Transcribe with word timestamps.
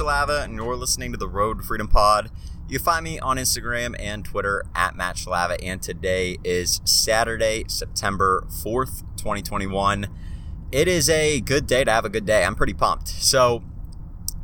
Is 0.00 0.44
and 0.44 0.54
you're 0.54 0.76
listening 0.76 1.10
to 1.10 1.18
the 1.18 1.26
Road 1.26 1.64
Freedom 1.64 1.88
Pod. 1.88 2.30
You 2.68 2.78
can 2.78 2.84
find 2.84 3.04
me 3.04 3.18
on 3.18 3.36
Instagram 3.36 3.96
and 3.98 4.24
Twitter 4.24 4.64
at 4.72 4.94
Matt 4.94 5.16
Shalava, 5.16 5.58
and 5.60 5.82
today 5.82 6.38
is 6.44 6.80
Saturday, 6.84 7.64
September 7.66 8.46
4th, 8.48 9.00
2021. 9.16 10.06
It 10.70 10.86
is 10.86 11.10
a 11.10 11.40
good 11.40 11.66
day 11.66 11.82
to 11.82 11.90
have 11.90 12.04
a 12.04 12.08
good 12.08 12.26
day. 12.26 12.44
I'm 12.44 12.54
pretty 12.54 12.74
pumped. 12.74 13.08
So, 13.08 13.64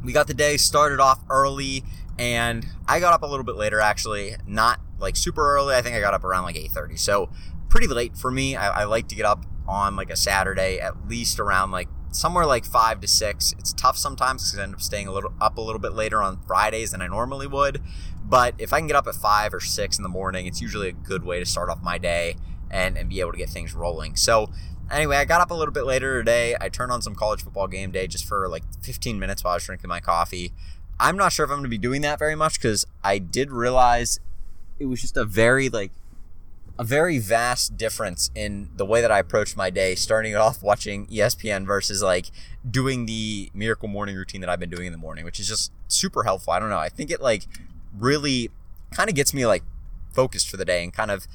we 0.05 0.13
got 0.13 0.27
the 0.27 0.35
day 0.35 0.57
started 0.57 0.99
off 0.99 1.21
early, 1.31 1.85
and 2.19 2.67
I 2.89 2.99
got 2.99 3.13
up 3.13 3.23
a 3.23 3.27
little 3.27 3.45
bit 3.45 3.55
later, 3.55 3.79
actually. 3.79 4.35
Not 4.49 4.81
like 4.99 5.15
super 5.15 5.55
early. 5.55 5.77
I 5.77 5.83
think 5.83 5.95
I 5.95 6.01
got 6.01 6.15
up 6.15 6.25
around 6.25 6.43
like 6.43 6.57
8.30. 6.57 6.99
So, 6.99 7.31
pretty 7.69 7.87
late 7.87 8.17
for 8.17 8.33
me. 8.33 8.57
I, 8.57 8.81
I 8.81 8.85
like 8.85 9.07
to 9.07 9.15
get 9.15 9.25
up 9.25 9.47
on 9.69 9.95
like 9.95 10.11
a 10.11 10.17
Saturday, 10.17 10.81
at 10.81 11.09
least 11.09 11.39
around 11.39 11.71
like 11.71 11.89
somewhere 12.15 12.47
like 12.47 12.65
five 12.65 13.01
to 13.01 13.09
six. 13.09 13.55
It's 13.59 13.73
tough 13.73 13.99
sometimes 13.99 14.45
because 14.45 14.59
I 14.59 14.63
end 14.63 14.75
up 14.75 14.81
staying 14.81 15.09
a 15.09 15.13
little 15.13 15.33
up 15.41 15.59
a 15.59 15.61
little 15.61 15.81
bit 15.81 15.93
later 15.93 16.23
on 16.23 16.39
Fridays 16.47 16.93
than 16.93 17.03
I 17.03 17.09
normally 17.09 17.47
would. 17.47 17.83
But 18.25 18.55
if 18.59 18.73
I 18.73 18.79
can 18.79 18.87
get 18.87 18.97
up 18.97 19.07
at 19.07 19.15
five 19.15 19.53
or 19.53 19.61
six 19.61 19.99
in 19.99 20.03
the 20.03 20.09
morning, 20.09 20.47
it's 20.47 20.61
usually 20.61 20.89
a 20.89 20.93
good 20.93 21.25
way 21.25 21.39
to 21.39 21.45
start 21.45 21.69
off 21.69 21.83
my 21.83 21.99
day 21.99 22.37
and, 22.71 22.97
and 22.97 23.09
be 23.09 23.21
able 23.21 23.33
to 23.33 23.39
get 23.39 23.51
things 23.51 23.75
rolling. 23.75 24.17
So 24.17 24.51
anyway, 24.91 25.17
I 25.17 25.25
got 25.25 25.41
up 25.41 25.51
a 25.51 25.55
little 25.55 25.73
bit 25.73 25.85
later 25.85 26.19
today. 26.19 26.57
I 26.61 26.69
turned 26.69 26.93
on 26.93 27.03
some 27.03 27.15
college 27.15 27.43
football 27.43 27.67
game 27.67 27.91
day 27.91 28.07
just 28.07 28.25
for 28.25 28.49
like 28.49 28.63
15 28.83 29.19
minutes 29.19 29.45
while 29.45 29.53
I 29.53 29.57
was 29.57 29.65
drinking 29.65 29.89
my 29.89 30.01
coffee. 30.01 30.53
I'm 30.99 31.17
not 31.17 31.33
sure 31.33 31.45
if 31.45 31.51
I'm 31.51 31.57
going 31.57 31.65
to 31.65 31.69
be 31.69 31.79
doing 31.79 32.03
that 32.03 32.19
very 32.19 32.37
much 32.37 32.55
because 32.55 32.87
I 33.03 33.19
did 33.19 33.51
realize 33.51 34.21
it 34.79 34.87
was 34.87 35.01
just 35.01 35.17
a 35.17 35.25
very 35.25 35.69
like 35.69 35.93
a 36.79 36.85
very 36.85 37.19
vast 37.19 37.77
difference 37.77 38.31
in 38.35 38.71
the 38.77 38.85
way 38.85 39.01
that 39.01 39.11
I 39.11 39.21
approach 39.21 39.57
my 39.57 39.71
day, 39.71 39.95
starting 39.95 40.35
off 40.35 40.63
watching 40.63 41.07
ESPN 41.07 41.67
versus 41.67 42.03
like 42.03 42.27
doing 42.69 43.07
the 43.07 43.51
miracle 43.55 43.89
morning 43.89 44.17
routine 44.17 44.41
that 44.41 44.51
I've 44.51 44.59
been 44.59 44.71
doing 44.71 44.87
in 44.87 44.93
the 44.93 44.99
morning, 44.99 45.25
which 45.25 45.39
is 45.39 45.49
just 45.49 45.73
super 45.87 46.25
helpful. 46.25 46.53
I 46.53 46.59
don't 46.59 46.71
know. 46.71 46.79
I 46.79 46.89
think 46.89 47.11
it 47.11 47.21
like 47.21 47.47
really 47.97 48.51
kind 48.91 49.09
of 49.09 49.15
gets 49.15 49.33
me 49.33 49.47
like 49.47 49.63
focused 50.13 50.49
for 50.49 50.57
the 50.57 50.65
day 50.65 50.83
and 50.83 50.93
kind 50.93 51.11
of 51.11 51.27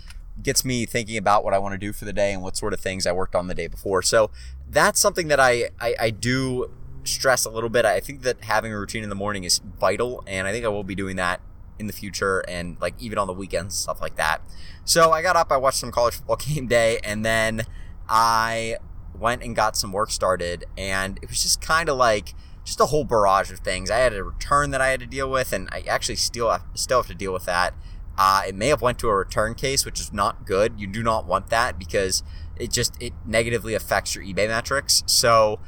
gets 0.43 0.65
me 0.65 0.85
thinking 0.85 1.17
about 1.17 1.43
what 1.43 1.53
I 1.53 1.57
want 1.57 1.73
to 1.73 1.77
do 1.77 1.93
for 1.93 2.05
the 2.05 2.13
day 2.13 2.33
and 2.33 2.41
what 2.41 2.57
sort 2.57 2.73
of 2.73 2.79
things 2.79 3.05
I 3.05 3.11
worked 3.11 3.35
on 3.35 3.47
the 3.47 3.55
day 3.55 3.67
before. 3.67 4.01
So 4.01 4.31
that's 4.69 4.99
something 4.99 5.27
that 5.29 5.39
I, 5.39 5.69
I, 5.79 5.95
I 5.99 6.09
do 6.09 6.71
stress 7.03 7.45
a 7.45 7.49
little 7.49 7.69
bit. 7.69 7.85
I 7.85 7.99
think 7.99 8.21
that 8.21 8.43
having 8.43 8.73
a 8.73 8.79
routine 8.79 9.03
in 9.03 9.09
the 9.09 9.15
morning 9.15 9.43
is 9.43 9.59
vital, 9.59 10.23
and 10.27 10.47
I 10.47 10.51
think 10.51 10.65
I 10.65 10.69
will 10.69 10.83
be 10.83 10.95
doing 10.95 11.15
that 11.17 11.41
in 11.79 11.87
the 11.87 11.93
future 11.93 12.43
and 12.47 12.77
like 12.79 12.93
even 12.99 13.17
on 13.17 13.27
the 13.27 13.33
weekends, 13.33 13.75
stuff 13.75 14.01
like 14.01 14.15
that. 14.17 14.41
So 14.85 15.11
I 15.11 15.21
got 15.21 15.35
up, 15.35 15.51
I 15.51 15.57
watched 15.57 15.77
some 15.77 15.91
college 15.91 16.15
football 16.15 16.35
game 16.47 16.67
day, 16.67 16.99
and 17.03 17.25
then 17.25 17.63
I 18.07 18.77
went 19.17 19.43
and 19.43 19.55
got 19.55 19.77
some 19.77 19.91
work 19.91 20.11
started, 20.11 20.65
and 20.77 21.17
it 21.21 21.29
was 21.29 21.41
just 21.41 21.61
kind 21.61 21.89
of 21.89 21.97
like 21.97 22.33
just 22.65 22.79
a 22.79 22.87
whole 22.87 23.03
barrage 23.03 23.51
of 23.51 23.59
things. 23.59 23.89
I 23.89 23.97
had 23.97 24.13
a 24.13 24.23
return 24.23 24.71
that 24.71 24.81
I 24.81 24.89
had 24.89 24.99
to 24.99 25.05
deal 25.05 25.29
with, 25.29 25.53
and 25.53 25.69
I 25.71 25.81
actually 25.81 26.15
still 26.15 26.49
have, 26.49 26.63
still 26.75 26.99
have 26.99 27.07
to 27.07 27.15
deal 27.15 27.33
with 27.33 27.45
that. 27.45 27.73
Uh, 28.17 28.43
it 28.47 28.55
may 28.55 28.67
have 28.67 28.81
went 28.81 28.99
to 28.99 29.07
a 29.07 29.15
return 29.15 29.55
case, 29.55 29.85
which 29.85 29.99
is 29.99 30.11
not 30.11 30.45
good. 30.45 30.73
You 30.77 30.87
do 30.87 31.01
not 31.01 31.25
want 31.25 31.49
that 31.49 31.79
because 31.79 32.21
it 32.57 32.71
just 32.71 33.01
it 33.01 33.13
negatively 33.25 33.73
affects 33.73 34.13
your 34.13 34.23
eBay 34.23 34.47
metrics. 34.47 35.03
So 35.05 35.59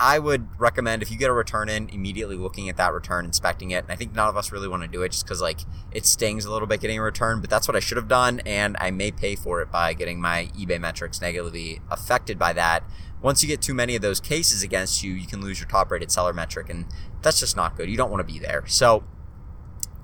I 0.00 0.18
would 0.18 0.48
recommend 0.58 1.02
if 1.02 1.10
you 1.10 1.18
get 1.18 1.28
a 1.28 1.32
return 1.34 1.68
in, 1.68 1.90
immediately 1.90 2.34
looking 2.34 2.70
at 2.70 2.78
that 2.78 2.94
return, 2.94 3.26
inspecting 3.26 3.70
it. 3.70 3.84
And 3.84 3.92
I 3.92 3.96
think 3.96 4.14
none 4.14 4.30
of 4.30 4.36
us 4.36 4.50
really 4.50 4.66
want 4.66 4.82
to 4.82 4.88
do 4.88 5.02
it 5.02 5.12
just 5.12 5.26
because 5.26 5.42
like 5.42 5.60
it 5.92 6.06
stings 6.06 6.46
a 6.46 6.50
little 6.50 6.66
bit 6.66 6.80
getting 6.80 6.98
a 6.98 7.02
return, 7.02 7.42
but 7.42 7.50
that's 7.50 7.68
what 7.68 7.76
I 7.76 7.80
should 7.80 7.98
have 7.98 8.08
done, 8.08 8.40
and 8.46 8.78
I 8.80 8.90
may 8.90 9.10
pay 9.10 9.36
for 9.36 9.60
it 9.60 9.70
by 9.70 9.92
getting 9.92 10.18
my 10.18 10.48
eBay 10.58 10.80
metrics 10.80 11.20
negatively 11.20 11.82
affected 11.90 12.38
by 12.38 12.54
that. 12.54 12.82
Once 13.20 13.42
you 13.42 13.48
get 13.48 13.60
too 13.60 13.74
many 13.74 13.94
of 13.94 14.00
those 14.00 14.20
cases 14.20 14.62
against 14.62 15.04
you, 15.04 15.12
you 15.12 15.26
can 15.26 15.42
lose 15.42 15.60
your 15.60 15.68
top 15.68 15.90
rated 15.90 16.10
seller 16.10 16.32
metric, 16.32 16.70
and 16.70 16.86
that's 17.20 17.38
just 17.38 17.54
not 17.54 17.76
good. 17.76 17.90
You 17.90 17.98
don't 17.98 18.10
want 18.10 18.26
to 18.26 18.32
be 18.32 18.38
there. 18.38 18.64
So 18.66 19.04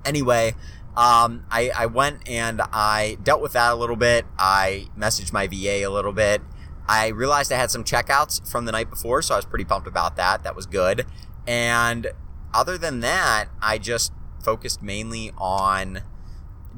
anyway, 0.05 0.53
um, 0.95 1.47
I, 1.51 1.71
I 1.75 1.87
went 1.87 2.29
and 2.29 2.61
I 2.71 3.17
dealt 3.23 3.41
with 3.41 3.55
that 3.55 3.73
a 3.73 3.77
little 3.77 3.97
bit. 3.97 4.27
I 4.39 4.89
messaged 4.99 5.33
my 5.33 5.47
VA 5.47 5.87
a 5.87 5.89
little 5.89 6.13
bit 6.13 6.43
I 6.89 7.09
realized 7.09 7.53
I 7.53 7.57
had 7.57 7.71
some 7.71 7.85
checkouts 7.85 8.49
from 8.49 8.65
the 8.65 8.73
night 8.73 8.91
before, 8.91 9.23
so 9.23 9.35
I 9.35 9.39
was 9.39 9.45
pretty 9.45 9.65
pumped 9.65 9.89
about 9.89 10.17
that. 10.17 10.45
That 10.45 10.55
was 10.55 10.67
good. 10.67 11.07
And 11.47 12.09
other 12.55 12.79
than 12.79 13.01
that, 13.01 13.47
I 13.61 13.79
just 13.79 14.13
focused 14.43 14.83
mainly 14.83 15.33
on 15.37 16.03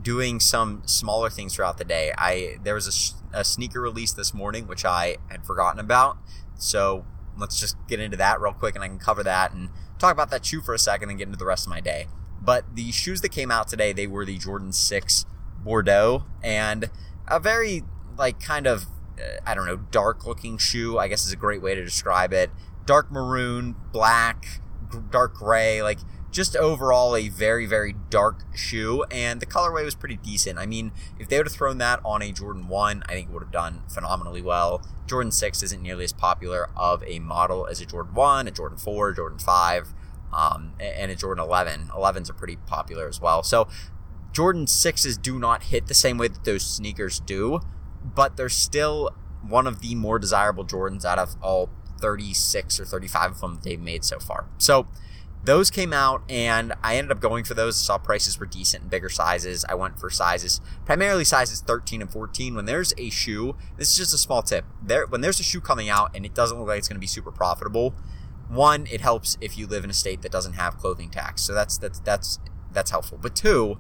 doing 0.01 0.41
some 0.41 0.83
smaller 0.87 1.29
things 1.31 1.55
throughout 1.55 1.79
the 1.79 1.85
day. 1.85 2.13
I 2.17 2.57
there 2.63 2.75
was 2.75 3.15
a, 3.35 3.41
a 3.41 3.45
sneaker 3.45 3.81
release 3.81 4.13
this 4.13 4.33
morning 4.33 4.67
which 4.67 4.85
I 4.85 5.17
had 5.29 5.45
forgotten 5.45 5.81
about. 5.81 6.19
So 6.57 7.05
let's 7.37 7.61
just 7.61 7.77
get 7.89 8.01
into 8.01 8.17
that 8.17 8.41
real 8.41 8.53
quick 8.53 8.75
and 8.75 8.85
I 8.85 8.89
can 8.89 8.99
cover 8.99 9.23
that 9.25 9.53
and 9.53 9.71
talk 9.99 10.13
about 10.13 10.31
that 10.31 10.45
shoe 10.45 10.61
for 10.61 10.75
a 10.75 10.79
second 10.79 11.11
and 11.11 11.19
get 11.19 11.27
into 11.27 11.39
the 11.39 11.47
rest 11.47 11.67
of 11.67 11.71
my 11.71 11.81
day. 11.81 12.07
But 12.41 12.77
the 12.77 12.93
shoes 12.93 13.21
that 13.23 13.31
came 13.31 13.51
out 13.51 13.69
today, 13.69 13.93
they 13.93 14.07
were 14.07 14.25
the 14.25 14.39
Jordan 14.39 14.73
6 14.73 15.27
Bordeaux 15.63 16.25
and 16.43 16.91
a 17.27 17.41
very 17.41 17.83
like 18.17 18.41
kind 18.41 18.67
of 18.67 18.87
I 19.47 19.55
don't 19.55 19.67
know, 19.67 19.77
dark 19.77 20.27
looking 20.27 20.59
shoe, 20.59 20.99
I 20.99 21.09
guess 21.09 21.27
is 21.27 21.33
a 21.33 21.37
great 21.37 21.62
way 21.62 21.75
to 21.75 21.84
describe 21.84 22.33
it. 22.33 22.51
Dark 22.87 23.11
maroon, 23.11 23.77
black, 23.93 24.61
dark 25.11 25.34
gray, 25.34 25.83
like 25.83 25.99
just 26.31 26.56
overall 26.56 27.17
a 27.17 27.29
very, 27.29 27.67
very 27.67 27.95
dark 28.11 28.45
shoe. 28.55 29.05
And 29.11 29.41
the 29.41 29.47
colorway 29.47 29.84
was 29.84 29.95
pretty 29.95 30.17
decent. 30.17 30.59
I 30.59 30.67
mean, 30.67 30.93
if 31.19 31.29
they 31.29 31.39
would 31.39 31.47
have 31.47 31.55
thrown 31.55 31.79
that 31.79 32.01
on 32.05 32.23
a 32.23 32.33
Jordan 32.33 32.69
1, 32.69 33.03
I 33.09 33.12
think 33.12 33.29
it 33.29 33.33
would 33.33 33.43
have 33.43 33.53
done 33.53 33.83
phenomenally 33.89 34.43
well. 34.43 34.83
Jordan 35.06 35.33
6 35.33 35.62
isn't 35.62 35.83
nearly 35.83 36.05
as 36.05 36.12
popular 36.12 36.69
of 36.77 37.03
a 37.05 37.19
model 37.19 37.67
as 37.67 37.81
a 37.81 37.87
Jordan 37.87 38.15
1, 38.15 38.49
a 38.49 38.50
Jordan 38.50 38.79
4, 38.79 39.09
a 39.09 39.17
Jordan 39.17 39.39
5, 39.39 39.95
um, 40.33 40.75
and 40.79 41.11
a 41.11 41.17
Jordan 41.17 41.43
11. 41.43 41.89
11s 41.89 42.31
are 42.31 42.35
pretty 42.35 42.56
popular 42.56 43.09
as 43.09 43.21
well. 43.21 43.43
So 43.43 43.69
Jordan 44.33 44.67
6s 44.67 45.21
do 45.21 45.39
not 45.39 45.65
hit 45.65 45.87
the 45.87 45.95
same 45.95 46.19
way 46.19 46.29
that 46.29 46.45
those 46.45 46.65
sneakers 46.65 47.21
do 47.21 47.61
but 48.03 48.37
they're 48.37 48.49
still 48.49 49.11
one 49.47 49.67
of 49.67 49.81
the 49.81 49.95
more 49.95 50.19
desirable 50.19 50.65
Jordans 50.65 51.05
out 51.05 51.19
of 51.19 51.37
all 51.43 51.71
36 52.01 52.81
or 52.81 52.85
35 52.85 53.31
of 53.33 53.41
them 53.41 53.61
they've 53.63 53.81
made 53.81 54.05
so 54.05 54.19
far. 54.19 54.47
So 54.59 54.87
those 55.45 55.71
came 55.71 55.93
out 55.93 56.23
and 56.29 56.75
I 56.83 56.97
ended 56.97 57.13
up 57.13 57.21
going 57.21 57.45
for 57.45 57.55
those. 57.55 57.77
Saw 57.77 57.99
prices 57.99 58.39
were 58.39 58.47
decent 58.47 58.85
in 58.85 58.89
bigger 58.89 59.09
sizes. 59.09 59.65
I 59.69 59.75
went 59.75 59.99
for 59.99 60.11
sizes, 60.11 60.61
primarily 60.85 61.25
sizes 61.25 61.61
13 61.61 62.03
and 62.03 62.11
14. 62.11 62.55
When 62.55 62.65
there's 62.65 62.93
a 62.99 63.11
shoe, 63.11 63.57
this 63.77 63.91
is 63.91 63.97
just 63.97 64.15
a 64.15 64.19
small 64.19 64.43
tip. 64.43 64.65
There, 64.83 65.07
when 65.07 65.21
there's 65.21 65.41
a 65.41 65.45
shoe 65.45 65.61
coming 65.61 65.89
out 65.89 66.15
and 66.15 66.27
it 66.27 66.35
doesn't 66.35 66.59
look 66.59 66.69
like 66.69 66.79
it's 66.79 66.89
going 66.89 66.97
to 66.97 67.01
be 67.01 67.07
super 67.07 67.31
profitable, 67.31 67.95
one, 68.49 68.87
it 68.91 69.01
helps 69.01 69.37
if 69.41 69.57
you 69.57 69.67
live 69.67 69.85
in 69.85 69.91
a 69.91 69.95
state 69.95 70.23
that 70.23 70.33
doesn't 70.33 70.55
have 70.55 70.77
clothing 70.79 71.11
tax. 71.11 71.43
So 71.43 71.55
that's 71.55 71.79
that's 71.79 72.01
that's 72.01 72.39
that's 72.73 72.91
helpful. 72.91 73.19
But 73.21 73.37
two, 73.37 73.79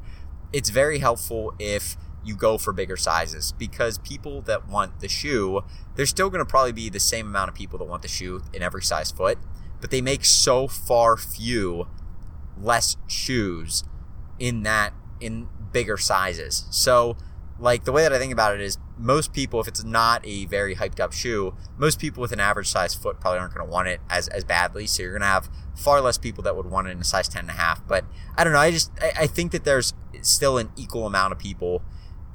it's 0.52 0.70
very 0.70 0.98
helpful 0.98 1.54
if 1.58 1.96
you 2.24 2.36
go 2.36 2.58
for 2.58 2.72
bigger 2.72 2.96
sizes 2.96 3.52
because 3.52 3.98
people 3.98 4.42
that 4.42 4.68
want 4.68 5.00
the 5.00 5.08
shoe, 5.08 5.62
there's 5.94 6.10
still 6.10 6.30
going 6.30 6.44
to 6.44 6.48
probably 6.48 6.72
be 6.72 6.88
the 6.88 7.00
same 7.00 7.26
amount 7.26 7.48
of 7.48 7.54
people 7.54 7.78
that 7.78 7.84
want 7.84 8.02
the 8.02 8.08
shoe 8.08 8.42
in 8.52 8.62
every 8.62 8.82
size 8.82 9.10
foot, 9.10 9.38
but 9.80 9.90
they 9.90 10.00
make 10.00 10.24
so 10.24 10.68
far 10.68 11.16
few 11.16 11.86
less 12.60 12.96
shoes 13.06 13.84
in 14.38 14.62
that 14.64 14.92
in 15.20 15.48
bigger 15.72 15.96
sizes. 15.96 16.66
So 16.70 17.16
like 17.58 17.84
the 17.84 17.92
way 17.92 18.02
that 18.02 18.12
I 18.12 18.18
think 18.18 18.32
about 18.32 18.54
it 18.54 18.60
is 18.60 18.78
most 18.96 19.32
people, 19.32 19.60
if 19.60 19.68
it's 19.68 19.84
not 19.84 20.24
a 20.24 20.46
very 20.46 20.76
hyped 20.76 21.00
up 21.00 21.12
shoe, 21.12 21.54
most 21.76 21.98
people 21.98 22.20
with 22.20 22.32
an 22.32 22.40
average 22.40 22.68
size 22.68 22.94
foot 22.94 23.20
probably 23.20 23.40
aren't 23.40 23.54
going 23.54 23.66
to 23.66 23.70
want 23.72 23.88
it 23.88 24.00
as, 24.08 24.28
as 24.28 24.44
badly. 24.44 24.86
So 24.86 25.02
you're 25.02 25.12
going 25.12 25.22
to 25.22 25.26
have 25.26 25.48
far 25.74 26.00
less 26.00 26.18
people 26.18 26.42
that 26.44 26.56
would 26.56 26.66
want 26.66 26.88
it 26.88 26.92
in 26.92 26.98
a 26.98 27.04
size 27.04 27.28
10 27.28 27.40
and 27.40 27.50
a 27.50 27.54
half. 27.54 27.86
But 27.86 28.04
I 28.36 28.44
don't 28.44 28.52
know. 28.52 28.60
I 28.60 28.70
just, 28.70 28.90
I, 29.00 29.12
I 29.22 29.26
think 29.26 29.52
that 29.52 29.64
there's 29.64 29.92
still 30.22 30.58
an 30.58 30.70
equal 30.76 31.06
amount 31.06 31.32
of 31.32 31.38
people 31.38 31.82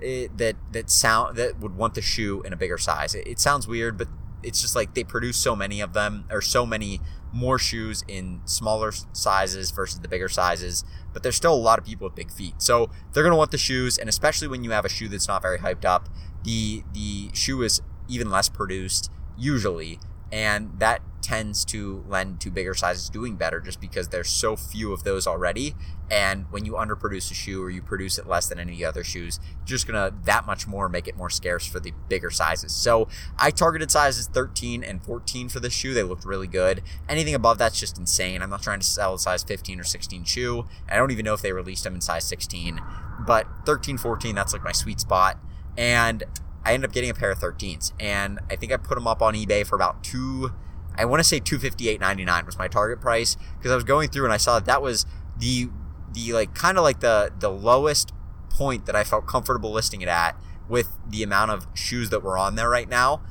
it, 0.03 0.38
that 0.38 0.55
that 0.71 0.89
sound 0.89 1.38
that 1.38 1.59
would 1.59 1.75
want 1.75 1.95
the 1.95 2.01
shoe 2.01 2.41
in 2.44 2.53
a 2.53 2.55
bigger 2.55 2.77
size. 2.77 3.15
It, 3.15 3.27
it, 3.27 3.39
sounds 3.39 3.67
weird, 3.67 3.97
but 3.97 4.07
it's 4.41 4.61
just 4.61 4.75
like 4.75 4.94
they 4.94 5.03
produce 5.03 5.38
so 5.38 5.55
many 5.55 5.81
of 5.81 5.94
them, 5.94 6.25
or 6.29 6.41
so 6.41 6.65
many 6.65 7.00
more 7.31 7.57
shoes 7.57 8.03
in 8.07 8.41
smaller 8.45 8.91
sizes 9.13 9.71
versus 9.71 10.00
the 10.00 10.07
bigger 10.07 10.29
sizes. 10.29 10.83
But 11.13 11.23
there's 11.23 11.35
still 11.35 11.53
a 11.53 11.55
lot 11.55 11.79
of 11.79 11.85
people 11.85 12.05
with 12.07 12.15
big 12.15 12.31
feet, 12.31 12.61
so 12.61 12.89
they're 13.11 13.23
gonna 13.23 13.35
want 13.35 13.51
the 13.51 13.57
shoes, 13.57 13.97
and 13.97 14.09
especially 14.09 14.47
when 14.47 14.63
you 14.63 14.71
have 14.71 14.85
a 14.85 14.89
shoe 14.89 15.07
that's 15.07 15.27
not 15.27 15.41
very 15.41 15.59
hyped 15.59 15.85
up, 15.85 16.09
the 16.44 16.83
the 16.94 17.29
shoe 17.33 17.61
is 17.61 17.81
even 18.07 18.29
less 18.29 18.50
produced 18.50 19.09
usually, 19.38 20.00
and 20.33 20.71
that 20.80 21.00
tends 21.21 21.63
to 21.63 22.03
lend 22.07 22.41
to 22.41 22.50
bigger 22.50 22.74
sizes 22.74 23.07
doing 23.07 23.35
better 23.35 23.62
just 23.62 23.80
because 23.80 24.07
there's 24.09 24.30
so 24.30 24.56
few 24.56 24.91
of 24.91 25.03
those 25.03 25.27
already. 25.27 25.75
And 26.09 26.47
when 26.50 26.65
you 26.65 26.74
underproduce 26.74 27.30
a 27.30 27.35
shoe 27.35 27.62
or 27.62 27.69
you 27.69 27.83
produce 27.83 28.18
it 28.18 28.25
less 28.25 28.47
than 28.47 28.57
any 28.57 28.83
other 28.83 29.03
shoes, 29.03 29.39
you're 29.59 29.65
just 29.68 29.85
gonna 29.85 30.12
that 30.24 30.47
much 30.47 30.65
more 30.65 30.89
make 30.89 31.07
it 31.07 31.15
more 31.15 31.30
scarce 31.30 31.68
for 31.68 31.80
the 31.80 31.94
bigger 32.09 32.31
sizes. 32.31 32.74
So 32.74 33.07
I 33.38 33.51
targeted 33.51 33.91
sizes 33.91 34.25
13 34.25 34.83
and 34.83 35.06
14 35.06 35.50
for 35.50 35.59
this 35.59 35.71
shoe. 35.71 35.94
They 35.94 36.01
looked 36.01 36.25
really 36.25 36.47
good. 36.47 36.81
Anything 37.07 37.36
above 37.36 37.59
that's 37.59 37.79
just 37.79 38.00
insane. 38.00 38.41
I'm 38.41 38.50
not 38.50 38.63
trying 38.63 38.79
to 38.79 38.86
sell 38.86 39.13
a 39.13 39.19
size 39.19 39.44
15 39.44 39.79
or 39.79 39.83
16 39.83 40.24
shoe. 40.24 40.65
I 40.89 40.97
don't 40.97 41.12
even 41.12 41.25
know 41.25 41.36
if 41.36 41.44
they 41.44 41.53
released 41.53 41.83
them 41.83 41.94
in 41.94 42.01
size 42.01 42.24
16, 42.24 42.81
but 43.27 43.45
13, 43.68 44.00
14, 44.00 44.33
that's 44.33 44.51
like 44.51 44.63
my 44.63 44.71
sweet 44.71 45.00
spot. 45.00 45.38
And 45.77 46.24
I 46.65 46.74
ended 46.74 46.89
up 46.89 46.94
getting 46.94 47.10
a 47.10 47.13
pair 47.13 47.31
of 47.31 47.39
13s, 47.39 47.92
and 48.00 48.39
I 48.50 48.56
think 48.56 48.71
I 48.71 48.77
put 48.77 48.95
them 48.95 49.07
up 49.07 49.21
on 49.21 49.33
eBay 49.33 49.65
for 49.65 49.75
about 49.75 50.04
two 50.04 50.51
I 50.95 51.06
want 51.06 51.19
to 51.19 51.24
say 51.24 51.39
258.99 51.39 52.45
was 52.45 52.57
my 52.57 52.68
target 52.68 53.01
price 53.01 53.36
because 53.57 53.71
I 53.71 53.75
was 53.75 53.83
going 53.83 54.10
through 54.10 54.25
and 54.25 54.33
I 54.33 54.38
saw 54.38 54.56
that 54.56 54.65
that 54.65 54.81
was 54.81 55.06
the 55.38 55.69
the 56.13 56.33
like 56.33 56.54
kind 56.54 56.77
of 56.77 56.83
like 56.83 57.00
the 57.00 57.31
the 57.39 57.50
lowest 57.50 58.13
point 58.50 58.86
that 58.86 58.95
I 58.95 59.04
felt 59.04 59.25
comfortable 59.25 59.71
listing 59.71 60.01
it 60.01 60.07
at 60.07 60.38
with 60.69 60.98
the 61.07 61.24
amount 61.24 61.51
of 61.51 61.68
shoes 61.74 62.10
that 62.12 62.21
were 62.21 62.38
on 62.38 62.56
there 62.56 62.69
right 62.69 62.88
now 62.88 63.21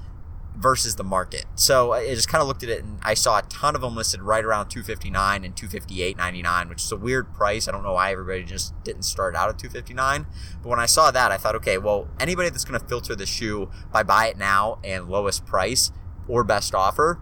versus 0.57 0.97
the 0.97 1.05
market. 1.05 1.47
So 1.55 1.93
I 1.93 2.15
just 2.15 2.29
kind 2.29 2.43
of 2.43 2.49
looked 2.49 2.63
at 2.63 2.69
it 2.69 2.83
and 2.83 2.99
I 3.03 3.15
saw 3.15 3.39
a 3.39 3.43
ton 3.43 3.75
of 3.75 3.81
them 3.81 3.97
listed 3.97 4.21
right 4.21 4.45
around 4.45 4.69
259 4.69 5.45
and 5.45 5.57
258.99, 5.57 6.69
which 6.69 6.83
is 6.83 6.93
a 6.93 6.97
weird 6.97 7.33
price. 7.33 7.69
I 7.69 7.73
don't 7.73 7.83
know 7.83 7.95
why 7.95 8.13
everybody 8.13 8.45
just 8.45 8.75
didn't 8.85 9.03
start 9.03 9.35
out 9.35 9.49
at 9.49 9.59
259. 9.59 10.27
But 10.63 10.69
when 10.69 10.79
I 10.79 10.87
saw 10.87 11.11
that, 11.11 11.33
I 11.33 11.37
thought, 11.37 11.55
okay, 11.57 11.79
well, 11.79 12.09
anybody 12.21 12.51
that's 12.51 12.65
going 12.65 12.79
to 12.79 12.87
filter 12.87 13.15
the 13.15 13.27
shoe 13.27 13.71
by 13.93 14.03
buy 14.03 14.27
it 14.27 14.37
now 14.37 14.79
and 14.85 15.09
lowest 15.09 15.47
price 15.47 15.91
or 16.29 16.45
best 16.45 16.75
offer 16.75 17.21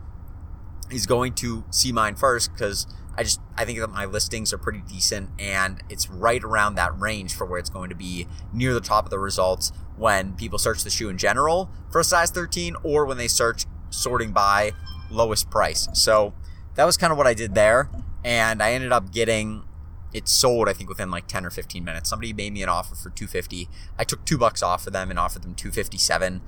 is 0.91 1.06
going 1.06 1.33
to 1.35 1.65
see 1.71 1.93
mine 1.93 2.17
first 2.17 2.53
because 2.53 2.87
I 3.17 3.23
just 3.23 3.41
I 3.57 3.65
think 3.65 3.79
that 3.81 3.91
my 3.91 4.05
listings 4.05 4.53
are 4.53 4.59
pretty 4.59 4.83
decent 4.89 5.31
and 5.39 5.83
it's 5.89 6.09
right 6.09 6.43
around 6.43 6.77
that 6.77 6.99
range 6.99 7.35
for 7.35 7.45
where 7.45 7.59
it's 7.59 7.71
going 7.71 7.91
to 7.91 7.97
be 7.97 8.27
near 8.53 8.73
the 8.73 8.81
top 8.81 9.05
of 9.05 9.11
the 9.11 9.19
results 9.19 9.73
when 9.97 10.35
people 10.35 10.59
search 10.59 10.85
the 10.85 10.91
shoe 10.91 11.09
in 11.09 11.19
general 11.19 11.71
for 11.91 12.01
a 12.01 12.05
size 12.05 12.31
13 12.31 12.77
or 12.83 13.05
when 13.05 13.19
they 13.19 13.29
search 13.29 13.67
sorting 13.91 14.33
by 14.33 14.73
lowest 15.11 15.51
price. 15.51 15.89
So 15.93 16.35
that 16.77 16.85
was 16.85 16.97
kind 16.97 17.12
of 17.12 17.19
what 17.19 17.27
I 17.27 17.35
did 17.35 17.55
there 17.55 17.91
and 18.25 18.62
I 18.62 18.73
ended 18.73 18.93
up 18.93 19.12
getting 19.12 19.65
it 20.12 20.29
sold 20.29 20.69
I 20.69 20.73
think 20.73 20.89
within 20.89 21.11
like 21.11 21.27
10 21.27 21.45
or 21.45 21.51
15 21.51 21.85
minutes. 21.85 22.09
Somebody 22.09 22.33
made 22.33 22.53
me 22.53 22.62
an 22.62 22.69
offer 22.69 22.95
for 22.95 23.11
250. 23.11 23.69
I 23.99 24.05
took 24.05 24.25
2 24.25 24.39
bucks 24.39 24.62
off 24.62 24.87
of 24.87 24.93
them 24.93 25.11
and 25.11 25.19
offered 25.19 25.43
them 25.43 25.55
257 25.55 26.41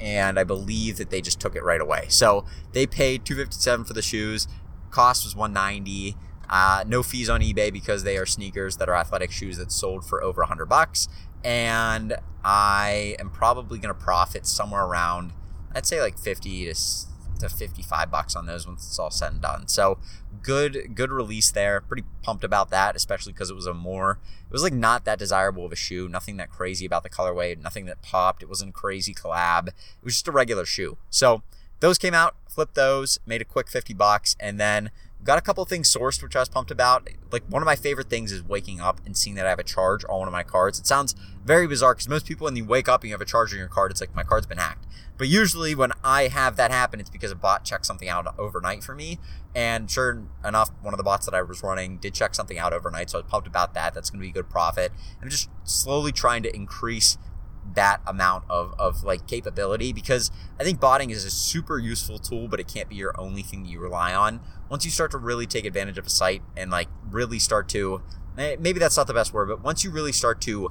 and 0.00 0.38
I 0.38 0.44
believe 0.44 0.96
that 0.96 1.10
they 1.10 1.20
just 1.20 1.40
took 1.40 1.54
it 1.54 1.62
right 1.62 1.80
away. 1.80 2.06
So 2.08 2.44
they 2.72 2.86
paid 2.86 3.24
257 3.24 3.84
for 3.84 3.92
the 3.92 4.02
shoes. 4.02 4.48
Cost 4.94 5.24
was 5.24 5.34
190. 5.34 6.16
Uh, 6.48 6.84
no 6.86 7.02
fees 7.02 7.28
on 7.28 7.40
eBay 7.40 7.72
because 7.72 8.04
they 8.04 8.16
are 8.16 8.26
sneakers 8.26 8.76
that 8.76 8.88
are 8.88 8.94
athletic 8.94 9.32
shoes 9.32 9.56
that 9.56 9.72
sold 9.72 10.06
for 10.06 10.22
over 10.22 10.42
100 10.42 10.66
bucks. 10.66 11.08
And 11.42 12.16
I 12.44 13.16
am 13.18 13.30
probably 13.30 13.78
going 13.78 13.92
to 13.92 14.00
profit 14.00 14.46
somewhere 14.46 14.84
around, 14.84 15.32
I'd 15.74 15.84
say 15.84 16.00
like 16.00 16.16
50 16.18 16.66
to 16.66 16.74
to 17.40 17.48
55 17.48 18.12
bucks 18.12 18.36
on 18.36 18.46
those 18.46 18.64
once 18.64 18.86
it's 18.86 18.98
all 18.98 19.10
said 19.10 19.32
and 19.32 19.42
done. 19.42 19.66
So 19.66 19.98
good, 20.42 20.94
good 20.94 21.10
release 21.10 21.50
there. 21.50 21.80
Pretty 21.80 22.04
pumped 22.22 22.44
about 22.44 22.70
that, 22.70 22.94
especially 22.94 23.32
because 23.32 23.50
it 23.50 23.56
was 23.56 23.66
a 23.66 23.74
more, 23.74 24.20
it 24.46 24.52
was 24.52 24.62
like 24.62 24.72
not 24.72 25.04
that 25.04 25.18
desirable 25.18 25.66
of 25.66 25.72
a 25.72 25.76
shoe. 25.76 26.08
Nothing 26.08 26.36
that 26.36 26.50
crazy 26.50 26.86
about 26.86 27.02
the 27.02 27.10
colorway. 27.10 27.60
Nothing 27.60 27.86
that 27.86 28.02
popped. 28.02 28.42
It 28.42 28.48
wasn't 28.48 28.70
a 28.70 28.72
crazy 28.72 29.12
collab. 29.12 29.68
It 29.68 30.04
was 30.04 30.14
just 30.14 30.28
a 30.28 30.32
regular 30.32 30.64
shoe. 30.64 30.96
So 31.10 31.42
those 31.84 31.98
came 31.98 32.14
out, 32.14 32.34
flipped 32.48 32.76
those, 32.76 33.18
made 33.26 33.42
a 33.42 33.44
quick 33.44 33.68
50 33.68 33.92
bucks, 33.92 34.36
and 34.40 34.58
then 34.58 34.90
got 35.22 35.36
a 35.36 35.42
couple 35.42 35.62
things 35.66 35.94
sourced, 35.94 36.22
which 36.22 36.34
I 36.34 36.40
was 36.40 36.48
pumped 36.48 36.70
about. 36.70 37.10
Like 37.30 37.44
one 37.46 37.60
of 37.60 37.66
my 37.66 37.76
favorite 37.76 38.08
things 38.08 38.32
is 38.32 38.42
waking 38.42 38.80
up 38.80 39.02
and 39.04 39.14
seeing 39.14 39.36
that 39.36 39.44
I 39.44 39.50
have 39.50 39.58
a 39.58 39.64
charge 39.64 40.02
on 40.08 40.20
one 40.20 40.28
of 40.28 40.32
my 40.32 40.44
cards. 40.44 40.78
It 40.78 40.86
sounds 40.86 41.14
very 41.44 41.66
bizarre 41.66 41.92
because 41.92 42.08
most 42.08 42.24
people, 42.24 42.46
when 42.46 42.56
you 42.56 42.64
wake 42.64 42.88
up 42.88 43.02
and 43.02 43.10
you 43.10 43.14
have 43.14 43.20
a 43.20 43.26
charge 43.26 43.52
on 43.52 43.58
your 43.58 43.68
card, 43.68 43.90
it's 43.90 44.00
like 44.00 44.14
my 44.14 44.22
card's 44.22 44.46
been 44.46 44.56
hacked. 44.56 44.86
But 45.18 45.28
usually 45.28 45.74
when 45.74 45.92
I 46.02 46.28
have 46.28 46.56
that 46.56 46.70
happen, 46.70 47.00
it's 47.00 47.10
because 47.10 47.30
a 47.30 47.36
bot 47.36 47.66
checked 47.66 47.84
something 47.84 48.08
out 48.08 48.34
overnight 48.38 48.82
for 48.82 48.94
me. 48.94 49.18
And 49.54 49.90
sure 49.90 50.24
enough, 50.42 50.70
one 50.80 50.94
of 50.94 50.98
the 50.98 51.04
bots 51.04 51.26
that 51.26 51.34
I 51.34 51.42
was 51.42 51.62
running 51.62 51.98
did 51.98 52.14
check 52.14 52.34
something 52.34 52.58
out 52.58 52.72
overnight. 52.72 53.10
So 53.10 53.18
I 53.18 53.22
was 53.22 53.30
pumped 53.30 53.46
about 53.46 53.74
that. 53.74 53.92
That's 53.92 54.08
going 54.08 54.22
to 54.22 54.26
be 54.26 54.32
good 54.32 54.48
profit. 54.48 54.90
I'm 55.20 55.28
just 55.28 55.50
slowly 55.64 56.12
trying 56.12 56.42
to 56.44 56.56
increase 56.56 57.18
that 57.74 58.00
amount 58.06 58.44
of, 58.48 58.74
of 58.78 59.02
like 59.04 59.26
capability 59.26 59.92
because 59.92 60.30
I 60.58 60.64
think 60.64 60.80
botting 60.80 61.10
is 61.10 61.24
a 61.24 61.30
super 61.30 61.78
useful 61.78 62.18
tool, 62.18 62.48
but 62.48 62.60
it 62.60 62.68
can't 62.68 62.88
be 62.88 62.96
your 62.96 63.18
only 63.18 63.42
thing 63.42 63.64
that 63.64 63.68
you 63.68 63.80
rely 63.80 64.14
on. 64.14 64.40
Once 64.68 64.84
you 64.84 64.90
start 64.90 65.10
to 65.12 65.18
really 65.18 65.46
take 65.46 65.64
advantage 65.64 65.98
of 65.98 66.06
a 66.06 66.10
site 66.10 66.42
and 66.56 66.70
like 66.70 66.88
really 67.10 67.38
start 67.38 67.68
to, 67.70 68.02
maybe 68.36 68.78
that's 68.78 68.96
not 68.96 69.06
the 69.06 69.14
best 69.14 69.32
word, 69.32 69.48
but 69.48 69.62
once 69.62 69.82
you 69.84 69.90
really 69.90 70.12
start 70.12 70.40
to 70.42 70.70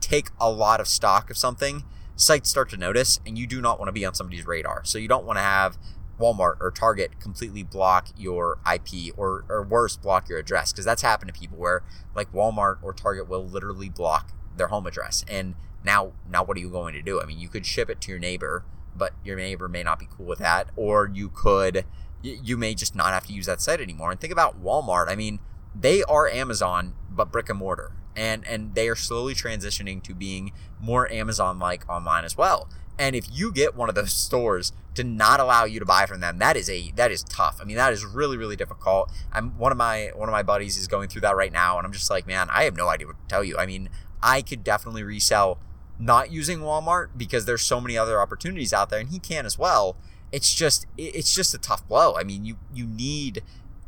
take 0.00 0.30
a 0.40 0.50
lot 0.50 0.80
of 0.80 0.88
stock 0.88 1.30
of 1.30 1.36
something, 1.36 1.84
sites 2.16 2.48
start 2.48 2.70
to 2.70 2.76
notice, 2.76 3.20
and 3.26 3.38
you 3.38 3.46
do 3.46 3.60
not 3.60 3.78
want 3.78 3.88
to 3.88 3.92
be 3.92 4.04
on 4.04 4.14
somebody's 4.14 4.46
radar. 4.46 4.84
So 4.84 4.98
you 4.98 5.08
don't 5.08 5.24
want 5.24 5.38
to 5.38 5.42
have 5.42 5.78
Walmart 6.18 6.56
or 6.60 6.70
Target 6.70 7.18
completely 7.18 7.62
block 7.62 8.08
your 8.16 8.58
IP 8.70 9.14
or, 9.16 9.44
or 9.48 9.62
worse, 9.62 9.96
block 9.96 10.28
your 10.28 10.38
address 10.38 10.72
because 10.72 10.84
that's 10.84 11.02
happened 11.02 11.32
to 11.32 11.38
people 11.38 11.56
where 11.56 11.82
like 12.14 12.32
Walmart 12.32 12.78
or 12.82 12.92
Target 12.92 13.28
will 13.28 13.46
literally 13.46 13.88
block 13.88 14.32
their 14.60 14.68
home 14.68 14.86
address. 14.86 15.24
And 15.28 15.54
now, 15.84 16.12
now 16.28 16.44
what 16.44 16.56
are 16.56 16.60
you 16.60 16.70
going 16.70 16.94
to 16.94 17.02
do? 17.02 17.20
I 17.20 17.26
mean, 17.26 17.38
you 17.38 17.48
could 17.48 17.66
ship 17.66 17.90
it 17.90 18.00
to 18.02 18.10
your 18.10 18.20
neighbor, 18.20 18.64
but 18.94 19.12
your 19.24 19.36
neighbor 19.36 19.68
may 19.68 19.82
not 19.82 19.98
be 19.98 20.06
cool 20.08 20.26
with 20.26 20.38
that, 20.38 20.68
or 20.76 21.10
you 21.12 21.30
could, 21.30 21.84
you 22.22 22.56
may 22.56 22.74
just 22.74 22.94
not 22.94 23.08
have 23.08 23.26
to 23.26 23.32
use 23.32 23.46
that 23.46 23.60
site 23.60 23.80
anymore. 23.80 24.10
And 24.10 24.20
think 24.20 24.32
about 24.32 24.62
Walmart. 24.62 25.08
I 25.08 25.16
mean, 25.16 25.40
they 25.74 26.02
are 26.04 26.28
Amazon, 26.28 26.94
but 27.10 27.32
brick 27.32 27.48
and 27.48 27.58
mortar 27.58 27.92
and 28.16 28.46
and 28.46 28.74
they 28.74 28.88
are 28.88 28.96
slowly 28.96 29.34
transitioning 29.34 30.02
to 30.02 30.14
being 30.14 30.52
more 30.80 31.10
Amazon 31.12 31.58
like 31.58 31.88
online 31.88 32.24
as 32.24 32.36
well. 32.36 32.68
And 32.98 33.16
if 33.16 33.26
you 33.32 33.50
get 33.50 33.74
one 33.74 33.88
of 33.88 33.94
those 33.94 34.12
stores 34.26 34.72
to 34.94 35.04
not 35.04 35.40
allow 35.40 35.64
you 35.64 35.78
to 35.78 35.86
buy 35.86 36.06
from 36.06 36.20
them, 36.20 36.38
that 36.38 36.56
is 36.56 36.68
a 36.68 36.92
that 36.96 37.10
is 37.10 37.22
tough. 37.22 37.58
I 37.60 37.64
mean, 37.64 37.76
that 37.76 37.92
is 37.92 38.04
really 38.04 38.36
really 38.36 38.56
difficult. 38.56 39.10
I'm 39.32 39.56
one 39.58 39.72
of 39.72 39.78
my 39.78 40.10
one 40.14 40.28
of 40.28 40.32
my 40.32 40.42
buddies 40.42 40.76
is 40.76 40.86
going 40.86 41.08
through 41.08 41.22
that 41.22 41.36
right 41.36 41.52
now, 41.52 41.78
and 41.78 41.86
I'm 41.86 41.92
just 41.92 42.10
like, 42.10 42.26
man, 42.26 42.48
I 42.50 42.64
have 42.64 42.76
no 42.76 42.88
idea 42.88 43.06
what 43.06 43.16
to 43.16 43.26
tell 43.28 43.44
you. 43.44 43.56
I 43.56 43.66
mean, 43.66 43.88
I 44.22 44.42
could 44.42 44.64
definitely 44.64 45.02
resell 45.02 45.58
not 45.98 46.32
using 46.32 46.60
Walmart 46.60 47.10
because 47.16 47.44
there's 47.44 47.62
so 47.62 47.80
many 47.80 47.96
other 47.96 48.20
opportunities 48.20 48.72
out 48.72 48.90
there, 48.90 49.00
and 49.00 49.10
he 49.10 49.18
can 49.18 49.46
as 49.46 49.58
well. 49.58 49.96
It's 50.32 50.54
just 50.54 50.86
it's 50.96 51.34
just 51.34 51.54
a 51.54 51.58
tough 51.58 51.86
blow. 51.88 52.16
I 52.16 52.24
mean, 52.24 52.44
you 52.44 52.56
you 52.72 52.86
need 52.86 53.42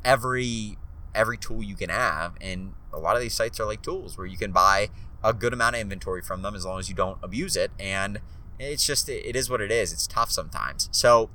every 0.05 0.77
every 1.15 1.39
tool 1.39 1.63
you 1.63 1.77
can 1.77 1.91
have, 1.91 2.35
and 2.41 2.75
a 2.93 2.99
lot 2.99 3.17
of 3.17 3.23
these 3.23 3.35
sites 3.35 3.59
are 3.59 3.67
like 3.67 3.83
tools 3.83 4.19
where 4.19 4.27
you 4.27 4.37
can 4.37 4.53
buy 4.53 4.91
a 5.25 5.33
good 5.33 5.53
amount 5.53 5.77
of 5.77 5.81
inventory 5.81 6.23
from 6.23 6.43
them 6.43 6.55
as 6.55 6.65
long 6.65 6.79
as 6.79 6.89
you 6.89 6.95
don't 6.95 7.19
abuse 7.23 7.57
it. 7.57 7.71
And 7.79 8.21
it's 8.59 8.87
just, 8.87 9.09
it 9.09 9.37
is 9.37 9.49
what 9.49 9.61
it 9.61 9.71
is. 9.71 9.93
It's 9.93 10.07
tough 10.07 10.31
sometimes. 10.31 10.89
So 10.93 11.31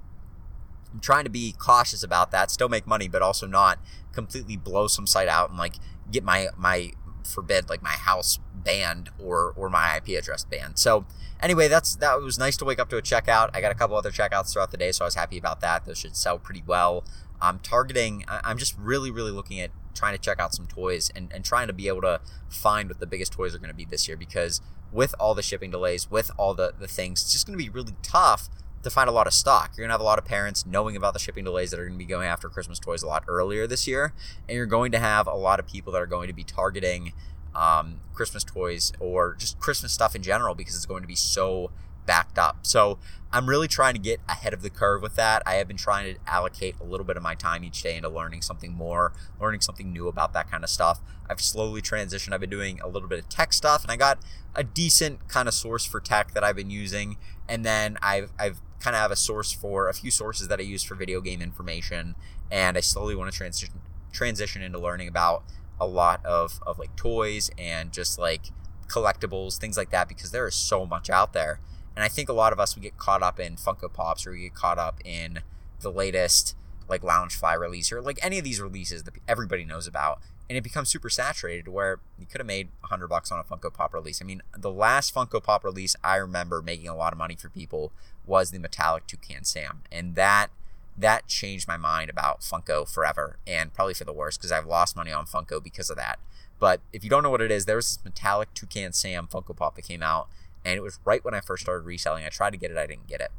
I'm 0.94 1.00
trying 1.00 1.24
to 1.24 1.30
be 1.30 1.54
cautious 1.58 2.04
about 2.04 2.32
that, 2.32 2.52
still 2.52 2.70
make 2.70 2.86
money, 2.86 3.08
but 3.08 3.22
also 3.22 3.48
not 3.48 3.80
completely 4.12 4.58
blow 4.58 4.88
some 4.88 5.08
site 5.08 5.28
out 5.28 5.50
and 5.50 5.58
like 5.58 5.76
get 6.12 6.24
my, 6.24 6.48
my, 6.58 6.92
forbid 7.24 7.70
like 7.70 7.82
my 7.82 7.92
house 7.92 8.40
banned 8.64 9.10
or 9.20 9.54
or 9.56 9.70
my 9.70 9.98
IP 9.98 10.18
address 10.18 10.44
banned. 10.44 10.78
So 10.78 11.06
anyway, 11.42 11.68
that's 11.68 11.96
that 11.98 12.20
was 12.22 12.38
nice 12.38 12.58
to 12.58 12.66
wake 12.66 12.80
up 12.80 12.90
to 12.90 12.98
a 12.98 13.02
checkout. 13.02 13.50
I 13.54 13.62
got 13.62 13.72
a 13.72 13.76
couple 13.76 13.96
other 13.96 14.12
checkouts 14.12 14.54
throughout 14.54 14.72
the 14.72 14.78
day, 14.78 14.92
so 14.92 15.06
I 15.06 15.08
was 15.08 15.16
happy 15.16 15.38
about 15.38 15.62
that. 15.62 15.86
Those 15.86 15.98
should 15.98 16.16
sell 16.16 16.38
pretty 16.38 16.64
well. 16.66 17.04
I'm 17.42 17.60
targeting. 17.60 18.26
I'm 18.28 18.58
just 18.58 18.78
really 18.78 19.12
really 19.12 19.32
looking 19.32 19.60
at 19.60 19.72
trying 19.94 20.14
to 20.14 20.22
check 20.22 20.40
out 20.40 20.54
some 20.54 20.68
toys 20.68 21.12
and, 21.16 21.32
and 21.34 21.44
trying 21.44 21.68
to 21.68 21.74
be 21.74 21.88
able 21.88 22.02
to 22.02 22.22
find 22.50 22.88
what 22.88 23.00
the 23.00 23.08
biggest 23.08 23.34
toys 23.34 23.56
are 23.56 23.58
going 23.58 23.70
to 23.70 23.76
be 23.76 23.86
this 23.86 24.08
year 24.08 24.16
because 24.16 24.62
with 24.92 25.16
all 25.20 25.34
the 25.34 25.42
shipping 25.42 25.72
delays, 25.72 26.10
with 26.10 26.32
all 26.38 26.54
the, 26.54 26.74
the 26.80 26.88
things, 26.88 27.22
it's 27.22 27.34
just 27.34 27.48
going 27.48 27.58
to 27.58 27.64
be 27.64 27.70
really 27.70 27.96
tough 28.04 28.48
to 28.84 28.90
find 28.90 29.10
a 29.10 29.12
lot 29.12 29.28
of 29.28 29.34
stock. 29.34 29.72
You're 29.76 29.84
going 29.84 29.90
to 29.90 29.94
have 29.94 30.02
a 30.02 30.06
lot 30.06 30.20
of 30.20 30.26
parents 30.26 30.66
knowing 30.66 30.96
about 30.96 31.14
the 31.14 31.20
shipping 31.20 31.44
delays 31.44 31.72
that 31.72 31.80
are 31.80 31.86
going 31.86 32.00
to 32.00 32.06
be 32.06 32.06
going 32.06 32.28
after 32.28 32.48
Christmas 32.48 32.80
toys 32.80 33.04
a 33.04 33.08
lot 33.08 33.24
earlier 33.28 33.68
this 33.68 33.88
year. 33.88 34.14
And 34.48 34.56
you're 34.56 34.66
going 34.66 34.92
to 34.94 35.00
have 35.00 35.28
a 35.28 35.34
lot 35.34 35.60
of 35.60 35.68
people 35.68 35.92
that 35.94 36.02
are 36.02 36.08
going 36.08 36.28
to 36.28 36.34
be 36.34 36.44
targeting 36.44 37.14
um, 37.56 38.02
Christmas 38.14 38.44
toys 38.44 38.94
or 39.00 39.36
just 39.36 39.60
Christmas 39.60 39.92
stuff 39.94 40.16
in 40.16 40.22
general 40.22 40.56
because 40.56 40.76
it's 40.76 40.86
going 40.86 41.02
to 41.02 41.08
be 41.08 41.16
so 41.16 41.72
backed 42.08 42.40
up. 42.40 42.60
So 42.64 42.98
I'm 43.32 43.48
really 43.48 43.68
trying 43.68 43.94
to 43.94 44.00
get 44.00 44.20
ahead 44.28 44.54
of 44.54 44.62
the 44.64 44.70
curve 44.70 45.02
with 45.02 45.16
that. 45.18 45.44
I 45.46 45.56
have 45.56 45.68
been 45.68 45.78
trying 45.78 46.16
to 46.16 46.20
allocate 46.26 46.76
a 46.80 46.84
little 46.84 47.06
bit 47.06 47.18
of 47.18 47.24
my 47.24 47.36
time 47.36 47.64
each 47.64 47.84
day 47.84 47.98
into 47.98 48.10
learning 48.10 48.42
something 48.42 48.74
more, 48.74 49.12
learning 49.40 49.62
something 49.62 49.92
new 49.92 50.08
about 50.08 50.34
that 50.34 50.50
kind 50.50 50.64
of 50.64 50.70
stuff. 50.70 51.00
I've 51.30 51.42
slowly 51.42 51.82
transitioned. 51.82 52.34
I've 52.34 52.40
been 52.40 52.50
doing 52.50 52.80
a 52.82 52.88
little 52.88 53.10
bit 53.10 53.20
of 53.20 53.30
tech 53.30 53.52
stuff, 53.54 53.84
and 53.84 53.92
I 53.92 53.98
got 53.98 54.20
a 54.56 54.64
decent 54.64 55.28
kind 55.28 55.48
of 55.48 55.54
source 55.54 55.86
for 55.86 56.00
tech 56.00 56.34
that 56.34 56.44
I've 56.44 56.56
been 56.56 56.72
using. 56.72 57.18
And 57.48 57.66
then 57.66 57.98
I've 58.02 58.32
I've 58.40 58.62
kind 58.80 58.96
of 58.96 59.02
have 59.02 59.12
a 59.12 59.18
source 59.18 59.52
for 59.52 59.90
a 59.90 59.94
few 59.94 60.10
sources 60.10 60.48
that 60.48 60.60
I 60.60 60.64
use 60.64 60.84
for 60.84 60.96
video 60.96 61.20
game 61.20 61.42
information, 61.42 62.16
and 62.50 62.78
I 62.78 62.82
slowly 62.82 63.16
want 63.16 63.32
to 63.32 63.38
transition 63.38 63.82
transition 64.14 64.62
into 64.62 64.80
learning 64.80 65.10
about 65.10 65.44
a 65.80 65.86
lot 65.88 66.26
of 66.26 66.60
of 66.66 66.80
like 66.80 66.96
toys 66.96 67.50
and 67.58 67.92
just 67.92 68.18
like 68.18 68.52
collectibles, 68.88 69.58
things 69.58 69.78
like 69.78 69.92
that, 69.92 70.08
because 70.08 70.32
there 70.32 70.48
is 70.48 70.56
so 70.56 70.86
much 70.86 71.10
out 71.10 71.34
there. 71.34 71.60
And 71.96 72.04
I 72.04 72.08
think 72.08 72.30
a 72.30 72.34
lot 72.34 72.54
of 72.54 72.60
us 72.60 72.76
we 72.76 72.82
get 72.82 72.98
caught 72.98 73.24
up 73.24 73.40
in 73.40 73.56
Funko 73.56 73.92
Pops 73.92 74.28
or 74.28 74.32
we 74.32 74.42
get 74.42 74.54
caught 74.54 74.78
up 74.78 75.00
in 75.04 75.40
the 75.82 75.92
latest 75.92 76.56
like 76.88 77.02
Loungefly 77.02 77.60
release 77.60 77.92
or 77.92 78.02
like 78.02 78.20
any 78.22 78.38
of 78.38 78.44
these 78.44 78.62
releases 78.62 79.04
that 79.04 79.16
everybody 79.28 79.66
knows 79.66 79.88
about. 79.88 80.20
And 80.50 80.58
it 80.58 80.64
becomes 80.64 80.88
super 80.88 81.10
saturated 81.10 81.68
where 81.68 82.00
you 82.18 82.26
could 82.26 82.40
have 82.40 82.48
made 82.48 82.70
a 82.84 82.88
hundred 82.88 83.08
bucks 83.08 83.32
on 83.32 83.40
a 83.40 83.44
Funko 83.44 83.74
Pop 83.74 83.94
release. 83.94 84.22
I 84.22 84.26
mean, 84.26 84.42
the 84.58 84.72
last 84.72 85.14
Funko 85.14 85.44
Pop 85.44 85.66
release 85.66 85.96
I 86.04 86.16
remember 86.16 86.62
making 86.62 86.88
a 86.88 86.96
lot 86.96 87.12
of 87.12 87.20
money 87.20 87.36
for 87.36 87.50
people 87.50 87.92
was 88.26 88.52
the 88.52 88.60
metallic 88.60 89.08
toucan 89.08 89.44
Sam. 89.44 89.82
And 89.92 90.16
that 90.16 90.48
that 90.98 91.28
changed 91.28 91.68
my 91.68 91.78
mind 91.78 92.10
about 92.10 92.42
Funko 92.42 92.90
forever 92.92 93.38
and 93.46 93.74
probably 93.74 93.94
for 93.94 94.04
the 94.04 94.14
worst 94.14 94.40
because 94.40 94.52
I've 94.52 94.66
lost 94.66 94.96
money 94.96 95.12
on 95.12 95.26
Funko 95.26 95.64
because 95.64 95.90
of 95.90 95.98
that. 95.98 96.20
But 96.60 96.82
if 96.92 97.04
you 97.04 97.10
don't 97.10 97.22
know 97.22 97.30
what 97.30 97.42
it 97.42 97.52
is, 97.52 97.66
there 97.66 97.76
was 97.76 97.98
this 97.98 98.04
metallic 98.04 98.54
toucan 98.54 98.94
Sam 98.94 99.28
Funko 99.28 99.56
Pop 99.56 99.76
that 99.76 99.84
came 99.84 100.02
out 100.02 100.28
and 100.66 100.76
it 100.76 100.82
was 100.82 101.00
right 101.06 101.24
when 101.24 101.34
I 101.34 101.40
first 101.40 101.64
started 101.64 101.86
reselling. 101.86 102.26
I 102.26 102.30
tried 102.30 102.52
to 102.52 102.58
get 102.58 102.72
it, 102.72 102.78
I 102.78 102.88
didn't 102.88 103.08
get 103.08 103.22
it. 103.22 103.32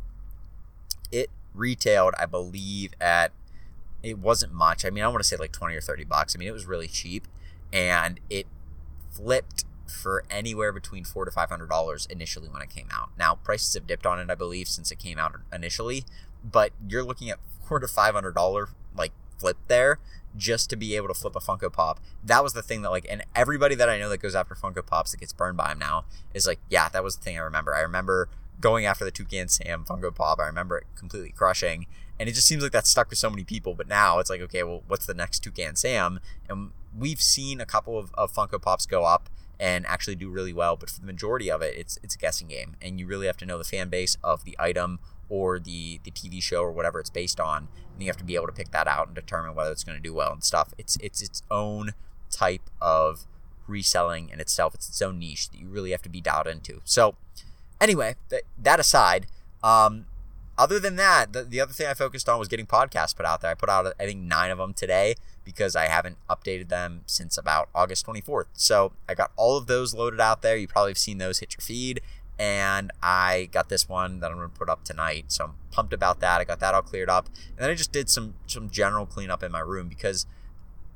It 1.10 1.30
retailed, 1.52 2.14
I 2.18 2.26
believe, 2.26 2.92
at 3.00 3.32
it 4.02 4.18
wasn't 4.18 4.52
much. 4.52 4.84
I 4.84 4.90
mean, 4.90 5.02
I 5.02 5.08
want 5.08 5.18
to 5.18 5.28
say 5.28 5.36
like 5.36 5.52
20 5.52 5.74
or 5.74 5.80
30 5.80 6.04
bucks. 6.04 6.36
I 6.36 6.38
mean, 6.38 6.48
it 6.48 6.52
was 6.52 6.66
really 6.66 6.86
cheap 6.86 7.26
and 7.72 8.20
it 8.30 8.46
flipped 9.10 9.64
for 9.88 10.24
anywhere 10.30 10.72
between 10.72 11.04
four 11.04 11.24
to 11.24 11.30
five 11.30 11.50
hundred 11.50 11.68
dollars 11.68 12.06
initially 12.10 12.48
when 12.48 12.62
it 12.62 12.70
came 12.70 12.88
out. 12.92 13.10
Now 13.18 13.34
prices 13.34 13.74
have 13.74 13.86
dipped 13.86 14.06
on 14.06 14.20
it, 14.20 14.30
I 14.30 14.34
believe, 14.34 14.68
since 14.68 14.90
it 14.90 14.98
came 14.98 15.18
out 15.18 15.34
initially, 15.52 16.04
but 16.44 16.72
you're 16.86 17.04
looking 17.04 17.30
at 17.30 17.38
four 17.66 17.78
to 17.78 17.88
five 17.88 18.14
hundred 18.14 18.34
dollar 18.34 18.68
like 18.96 19.12
flip 19.38 19.56
there 19.68 19.98
just 20.36 20.70
to 20.70 20.76
be 20.76 20.94
able 20.94 21.08
to 21.08 21.14
flip 21.14 21.34
a 21.34 21.40
Funko 21.40 21.72
Pop. 21.72 22.00
That 22.22 22.42
was 22.42 22.52
the 22.52 22.62
thing 22.62 22.82
that 22.82 22.90
like, 22.90 23.06
and 23.10 23.24
everybody 23.34 23.74
that 23.74 23.88
I 23.88 23.98
know 23.98 24.08
that 24.08 24.18
goes 24.18 24.34
after 24.34 24.54
Funko 24.54 24.86
Pops 24.86 25.10
that 25.10 25.20
gets 25.20 25.32
burned 25.32 25.56
by 25.56 25.68
them 25.68 25.78
now 25.78 26.04
is 26.34 26.46
like, 26.46 26.60
yeah, 26.68 26.88
that 26.90 27.02
was 27.02 27.16
the 27.16 27.24
thing 27.24 27.38
I 27.38 27.42
remember. 27.42 27.74
I 27.74 27.80
remember 27.80 28.28
going 28.60 28.84
after 28.84 29.04
the 29.04 29.10
Toucan 29.10 29.48
Sam 29.48 29.84
Funko 29.84 30.14
Pop. 30.14 30.38
I 30.38 30.46
remember 30.46 30.78
it 30.78 30.86
completely 30.96 31.30
crushing. 31.30 31.86
And 32.20 32.28
it 32.28 32.32
just 32.32 32.46
seems 32.46 32.62
like 32.62 32.72
that 32.72 32.86
stuck 32.86 33.10
with 33.10 33.18
so 33.18 33.30
many 33.30 33.44
people. 33.44 33.74
But 33.74 33.88
now 33.88 34.18
it's 34.18 34.28
like, 34.28 34.40
okay, 34.40 34.62
well, 34.64 34.82
what's 34.88 35.06
the 35.06 35.14
next 35.14 35.40
Toucan 35.40 35.76
Sam? 35.76 36.20
And 36.48 36.72
we've 36.96 37.22
seen 37.22 37.60
a 37.60 37.66
couple 37.66 37.98
of, 37.98 38.10
of 38.14 38.32
Funko 38.32 38.60
Pops 38.60 38.86
go 38.86 39.04
up 39.04 39.28
and 39.60 39.86
actually 39.86 40.14
do 40.14 40.30
really 40.30 40.52
well. 40.52 40.76
But 40.76 40.90
for 40.90 41.00
the 41.00 41.06
majority 41.06 41.50
of 41.50 41.62
it, 41.62 41.76
it's 41.76 41.98
it's 42.02 42.14
a 42.14 42.18
guessing 42.18 42.48
game, 42.48 42.76
and 42.80 42.98
you 42.98 43.06
really 43.06 43.26
have 43.26 43.36
to 43.38 43.46
know 43.46 43.58
the 43.58 43.64
fan 43.64 43.88
base 43.88 44.16
of 44.22 44.44
the 44.44 44.56
item 44.58 45.00
or 45.28 45.58
the 45.58 46.00
the 46.04 46.10
TV 46.10 46.42
show 46.42 46.62
or 46.62 46.72
whatever 46.72 47.00
it's 47.00 47.10
based 47.10 47.40
on, 47.40 47.68
and 47.92 48.02
you 48.02 48.08
have 48.08 48.16
to 48.16 48.24
be 48.24 48.34
able 48.34 48.46
to 48.46 48.52
pick 48.52 48.70
that 48.70 48.86
out 48.86 49.06
and 49.06 49.14
determine 49.14 49.54
whether 49.54 49.70
it's 49.72 49.84
going 49.84 49.98
to 49.98 50.02
do 50.02 50.14
well 50.14 50.32
and 50.32 50.44
stuff. 50.44 50.72
It's 50.78 50.96
it's 51.00 51.22
its 51.22 51.42
own 51.50 51.92
type 52.30 52.70
of 52.80 53.26
reselling 53.66 54.30
in 54.30 54.40
itself. 54.40 54.74
It's 54.74 54.88
its 54.88 55.02
own 55.02 55.18
niche 55.18 55.50
that 55.50 55.58
you 55.58 55.68
really 55.68 55.90
have 55.90 56.02
to 56.02 56.08
be 56.08 56.20
dialed 56.20 56.46
into. 56.46 56.80
So, 56.84 57.16
anyway, 57.80 58.16
th- 58.30 58.44
that 58.58 58.80
aside, 58.80 59.26
um, 59.62 60.06
other 60.58 60.80
than 60.80 60.96
that, 60.96 61.32
the, 61.32 61.44
the 61.44 61.60
other 61.60 61.72
thing 61.72 61.86
I 61.86 61.94
focused 61.94 62.28
on 62.28 62.38
was 62.38 62.48
getting 62.48 62.66
podcasts 62.66 63.16
put 63.16 63.24
out 63.24 63.40
there. 63.40 63.52
I 63.52 63.54
put 63.54 63.68
out, 63.68 63.86
I 63.98 64.06
think, 64.06 64.20
nine 64.20 64.50
of 64.50 64.58
them 64.58 64.74
today 64.74 65.14
because 65.44 65.76
I 65.76 65.86
haven't 65.86 66.18
updated 66.28 66.68
them 66.68 67.02
since 67.06 67.38
about 67.38 67.68
August 67.74 68.04
24th. 68.06 68.46
So 68.54 68.92
I 69.08 69.14
got 69.14 69.30
all 69.36 69.56
of 69.56 69.68
those 69.68 69.94
loaded 69.94 70.20
out 70.20 70.42
there. 70.42 70.56
You 70.56 70.66
probably 70.66 70.90
have 70.90 70.98
seen 70.98 71.18
those 71.18 71.38
hit 71.38 71.54
your 71.54 71.62
feed. 71.62 72.00
And 72.40 72.90
I 73.02 73.48
got 73.52 73.68
this 73.68 73.88
one 73.88 74.20
that 74.20 74.30
I'm 74.30 74.36
going 74.36 74.50
to 74.50 74.58
put 74.58 74.68
up 74.68 74.84
tonight. 74.84 75.26
So 75.28 75.44
I'm 75.44 75.54
pumped 75.70 75.92
about 75.92 76.20
that. 76.20 76.40
I 76.40 76.44
got 76.44 76.60
that 76.60 76.74
all 76.74 76.82
cleared 76.82 77.08
up. 77.08 77.26
And 77.26 77.58
then 77.58 77.70
I 77.70 77.74
just 77.74 77.92
did 77.92 78.10
some, 78.10 78.34
some 78.46 78.68
general 78.68 79.06
cleanup 79.06 79.42
in 79.42 79.52
my 79.52 79.60
room 79.60 79.88
because 79.88 80.26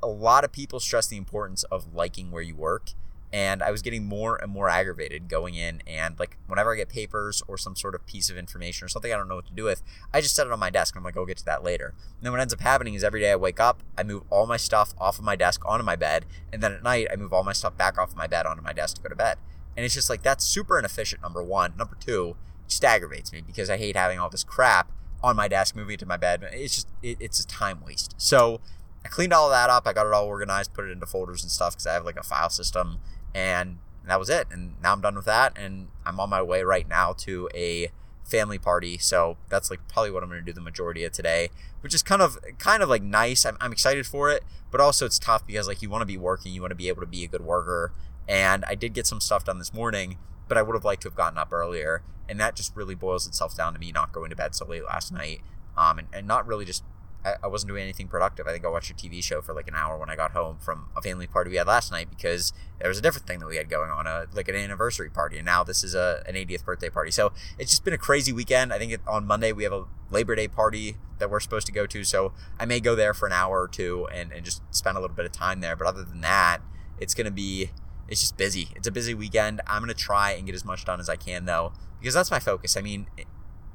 a 0.01 0.07
lot 0.07 0.43
of 0.43 0.51
people 0.51 0.81
stress 0.81 1.07
the 1.07 1.17
importance 1.17 1.63
of 1.63 1.93
liking 1.93 2.31
where 2.31 2.41
you 2.41 2.55
work 2.55 2.91
and 3.33 3.63
I 3.63 3.71
was 3.71 3.81
getting 3.81 4.05
more 4.05 4.35
and 4.35 4.51
more 4.51 4.69
aggravated 4.69 5.27
going 5.27 5.55
in 5.55 5.81
and 5.87 6.17
like 6.19 6.37
whenever 6.45 6.71
I 6.71 6.77
get 6.77 6.87
papers 6.87 7.41
or 7.47 7.57
some 7.57 7.75
sort 7.75 7.95
of 7.95 8.05
piece 8.05 8.29
of 8.29 8.37
information 8.37 8.85
or 8.85 8.89
something 8.89 9.11
I 9.11 9.17
don't 9.17 9.27
know 9.27 9.35
what 9.35 9.47
to 9.47 9.53
do 9.53 9.63
with, 9.63 9.81
I 10.13 10.21
just 10.21 10.35
set 10.35 10.45
it 10.45 10.53
on 10.53 10.59
my 10.59 10.69
desk 10.69 10.95
and 10.95 11.01
I'm 11.01 11.03
like, 11.03 11.17
I'll 11.17 11.25
get 11.25 11.37
to 11.37 11.45
that 11.45 11.63
later. 11.63 11.95
And 11.97 12.21
then 12.21 12.31
what 12.31 12.39
ends 12.39 12.53
up 12.53 12.61
happening 12.61 12.93
is 12.93 13.03
every 13.03 13.21
day 13.21 13.31
I 13.31 13.35
wake 13.35 13.59
up, 13.59 13.81
I 13.97 14.03
move 14.03 14.21
all 14.29 14.45
my 14.45 14.57
stuff 14.57 14.93
off 14.99 15.17
of 15.17 15.25
my 15.25 15.35
desk 15.35 15.63
onto 15.65 15.83
my 15.83 15.95
bed, 15.95 16.25
and 16.53 16.61
then 16.61 16.73
at 16.73 16.83
night 16.83 17.07
I 17.11 17.15
move 17.15 17.33
all 17.33 17.43
my 17.43 17.53
stuff 17.53 17.75
back 17.75 17.97
off 17.97 18.11
of 18.11 18.17
my 18.17 18.27
bed 18.27 18.45
onto 18.45 18.61
my 18.61 18.71
desk 18.71 18.97
to 18.97 19.01
go 19.01 19.09
to 19.09 19.15
bed. 19.15 19.39
And 19.75 19.83
it's 19.83 19.95
just 19.95 20.11
like 20.11 20.21
that's 20.21 20.45
super 20.45 20.77
inefficient, 20.77 21.23
number 21.23 21.41
one. 21.41 21.73
Number 21.75 21.97
two, 21.99 22.35
it 22.65 22.69
just 22.69 22.85
aggravates 22.85 23.33
me 23.33 23.41
because 23.41 23.67
I 23.67 23.77
hate 23.77 23.95
having 23.95 24.19
all 24.19 24.29
this 24.29 24.43
crap 24.43 24.91
on 25.23 25.35
my 25.35 25.47
desk, 25.47 25.75
moving 25.75 25.97
to 25.97 26.05
my 26.05 26.17
bed. 26.17 26.47
It's 26.51 26.75
just 26.75 26.87
it, 27.01 27.17
it's 27.19 27.39
a 27.39 27.47
time 27.47 27.81
waste. 27.83 28.13
So 28.17 28.61
I 29.03 29.07
cleaned 29.07 29.33
all 29.33 29.49
that 29.49 29.71
up. 29.71 29.87
I 29.87 29.93
got 29.93 30.05
it 30.05 30.13
all 30.13 30.27
organized, 30.27 30.73
put 30.73 30.85
it 30.85 30.91
into 30.91 31.07
folders 31.07 31.41
and 31.41 31.51
stuff 31.51 31.73
because 31.73 31.87
I 31.87 31.93
have 31.93 32.05
like 32.05 32.17
a 32.17 32.23
file 32.23 32.51
system 32.51 32.99
and 33.33 33.77
that 34.05 34.19
was 34.19 34.29
it. 34.29 34.47
And 34.51 34.75
now 34.81 34.93
I'm 34.93 35.01
done 35.01 35.15
with 35.15 35.25
that, 35.25 35.53
and 35.57 35.87
I'm 36.05 36.19
on 36.19 36.29
my 36.29 36.41
way 36.41 36.63
right 36.63 36.87
now 36.87 37.13
to 37.19 37.49
a 37.55 37.89
family 38.23 38.57
party. 38.57 38.97
So 38.97 39.37
that's 39.49 39.69
like 39.69 39.87
probably 39.87 40.11
what 40.11 40.23
I'm 40.23 40.29
going 40.29 40.41
to 40.41 40.45
do 40.45 40.53
the 40.53 40.61
majority 40.61 41.03
of 41.03 41.11
today, 41.11 41.49
which 41.81 41.93
is 41.93 42.01
kind 42.01 42.21
of 42.21 42.37
kind 42.57 42.81
of 42.81 42.89
like 42.89 43.03
nice. 43.03 43.45
I'm, 43.45 43.57
I'm 43.59 43.71
excited 43.71 44.05
for 44.05 44.29
it, 44.29 44.43
but 44.71 44.81
also 44.81 45.05
it's 45.05 45.19
tough 45.19 45.45
because 45.45 45.67
like 45.67 45.81
you 45.81 45.89
want 45.89 46.01
to 46.01 46.05
be 46.05 46.17
working, 46.17 46.53
you 46.53 46.61
want 46.61 46.71
to 46.71 46.75
be 46.75 46.87
able 46.87 47.01
to 47.01 47.07
be 47.07 47.23
a 47.23 47.27
good 47.27 47.41
worker. 47.41 47.93
And 48.27 48.63
I 48.65 48.75
did 48.75 48.93
get 48.93 49.05
some 49.05 49.19
stuff 49.19 49.45
done 49.45 49.59
this 49.59 49.73
morning, 49.73 50.17
but 50.47 50.57
I 50.57 50.61
would 50.61 50.75
have 50.75 50.85
liked 50.85 51.01
to 51.03 51.09
have 51.09 51.15
gotten 51.15 51.37
up 51.37 51.51
earlier. 51.51 52.03
And 52.29 52.39
that 52.39 52.55
just 52.55 52.75
really 52.75 52.95
boils 52.95 53.27
itself 53.27 53.55
down 53.57 53.73
to 53.73 53.79
me 53.79 53.91
not 53.91 54.13
going 54.13 54.29
to 54.29 54.35
bed 54.35 54.55
so 54.55 54.65
late 54.65 54.85
last 54.85 55.11
night, 55.11 55.41
um, 55.75 55.99
and, 55.99 56.07
and 56.13 56.25
not 56.25 56.47
really 56.47 56.63
just 56.63 56.83
I, 57.25 57.47
wasn't 57.47 57.69
doing 57.69 57.83
anything 57.83 58.07
productive. 58.07 58.47
I 58.47 58.51
think 58.51 58.65
I 58.65 58.67
watched 58.67 58.91
a 58.91 58.93
TV 58.93 59.23
show 59.23 59.41
for 59.41 59.53
like 59.53 59.67
an 59.67 59.75
hour 59.75 59.97
when 59.97 60.09
I 60.09 60.15
got 60.15 60.31
home 60.31 60.57
from 60.59 60.89
a 60.95 61.01
family 61.01 61.27
party 61.27 61.49
we 61.49 61.55
had 61.55 61.67
last 61.67 61.91
night 61.91 62.09
because 62.09 62.51
there 62.79 62.89
was 62.89 62.97
a 62.97 63.01
different 63.01 63.27
thing 63.27 63.39
that 63.39 63.47
we 63.47 63.55
had 63.55 63.69
going 63.69 63.89
on, 63.89 64.07
a 64.07 64.27
like 64.33 64.49
an 64.49 64.55
anniversary 64.55 65.09
party, 65.09 65.37
and 65.37 65.45
now 65.45 65.63
this 65.63 65.83
is 65.83 65.95
a 65.95 66.23
an 66.27 66.35
80th 66.35 66.65
birthday 66.65 66.89
party. 66.89 67.11
So 67.11 67.31
it's 67.57 67.71
just 67.71 67.85
been 67.85 67.93
a 67.93 67.97
crazy 67.97 68.33
weekend. 68.33 68.73
I 68.73 68.77
think 68.77 68.91
it, 68.91 69.01
on 69.07 69.25
Monday 69.25 69.53
we 69.53 69.63
have 69.63 69.73
a 69.73 69.85
Labor 70.11 70.35
Day 70.35 70.47
party 70.47 70.97
that 71.19 71.29
we're 71.29 71.39
supposed 71.39 71.65
to 71.67 71.71
go 71.71 71.85
to, 71.87 72.03
so 72.03 72.33
I 72.59 72.65
may 72.65 72.79
go 72.79 72.95
there 72.95 73.13
for 73.13 73.25
an 73.25 73.33
hour 73.33 73.61
or 73.61 73.67
two 73.67 74.07
and, 74.11 74.31
and 74.33 74.43
just 74.43 74.61
spend 74.75 74.97
a 74.97 75.01
little 75.01 75.15
bit 75.15 75.25
of 75.25 75.31
time 75.31 75.61
there. 75.61 75.75
But 75.75 75.87
other 75.87 76.03
than 76.03 76.21
that, 76.21 76.59
it's 76.99 77.13
gonna 77.13 77.31
be 77.31 77.71
it's 78.09 78.19
just 78.19 78.35
busy. 78.35 78.69
It's 78.75 78.87
a 78.87 78.91
busy 78.91 79.13
weekend. 79.13 79.61
I'm 79.65 79.81
gonna 79.81 79.93
try 79.93 80.31
and 80.31 80.45
get 80.45 80.55
as 80.55 80.65
much 80.65 80.83
done 80.83 80.99
as 80.99 81.07
I 81.07 81.15
can 81.15 81.45
though, 81.45 81.71
because 81.99 82.13
that's 82.13 82.31
my 82.31 82.39
focus. 82.39 82.75
I 82.75 82.81
mean, 82.81 83.07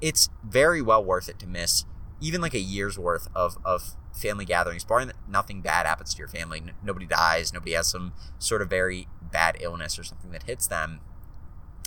it's 0.03 0.29
very 0.45 0.83
well 0.83 1.03
worth 1.03 1.31
it 1.31 1.39
to 1.39 1.47
miss 1.47 1.87
even 2.21 2.41
like 2.41 2.55
a 2.55 2.61
year's 2.61 2.99
worth 2.99 3.29
of, 3.35 3.59
of 3.65 3.95
family 4.13 4.45
gatherings, 4.45 4.85
barring 4.85 5.09
that 5.09 5.17
nothing 5.29 5.61
bad 5.61 5.87
happens 5.87 6.15
to 6.15 6.19
your 6.19 6.29
family, 6.29 6.59
n- 6.59 6.73
nobody 6.83 7.07
dies, 7.07 7.53
nobody 7.53 7.73
has 7.73 7.87
some 7.87 8.13
sort 8.39 8.63
of 8.63 8.69
very 8.69 9.09
bad 9.23 9.57
illness 9.61 9.99
or 9.99 10.05
something 10.05 10.31
that 10.33 10.45
hits 10.45 10.67
them, 10.67 11.01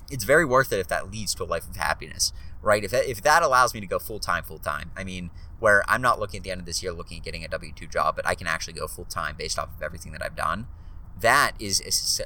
it's 0.09 0.23
very 0.23 0.45
worth 0.45 0.71
it 0.71 0.79
if 0.79 0.87
that 0.87 1.11
leads 1.11 1.33
to 1.35 1.43
a 1.43 1.45
life 1.45 1.67
of 1.69 1.75
happiness, 1.75 2.33
right? 2.61 2.83
If 2.83 2.91
that, 2.91 3.09
if 3.09 3.21
that 3.21 3.43
allows 3.43 3.73
me 3.73 3.79
to 3.79 3.87
go 3.87 3.99
full 3.99 4.19
time, 4.19 4.43
full 4.43 4.59
time, 4.59 4.91
I 4.95 5.03
mean, 5.03 5.31
where 5.59 5.83
I'm 5.87 6.01
not 6.01 6.19
looking 6.19 6.39
at 6.39 6.43
the 6.43 6.51
end 6.51 6.59
of 6.59 6.65
this 6.65 6.81
year 6.81 6.91
looking 6.91 7.19
at 7.19 7.23
getting 7.23 7.43
a 7.43 7.47
W 7.47 7.71
2 7.73 7.87
job, 7.87 8.15
but 8.15 8.27
I 8.27 8.35
can 8.35 8.47
actually 8.47 8.73
go 8.73 8.87
full 8.87 9.05
time 9.05 9.35
based 9.37 9.59
off 9.59 9.69
of 9.75 9.81
everything 9.81 10.11
that 10.11 10.23
I've 10.23 10.35
done 10.35 10.67
that 11.19 11.51
is 11.59 11.81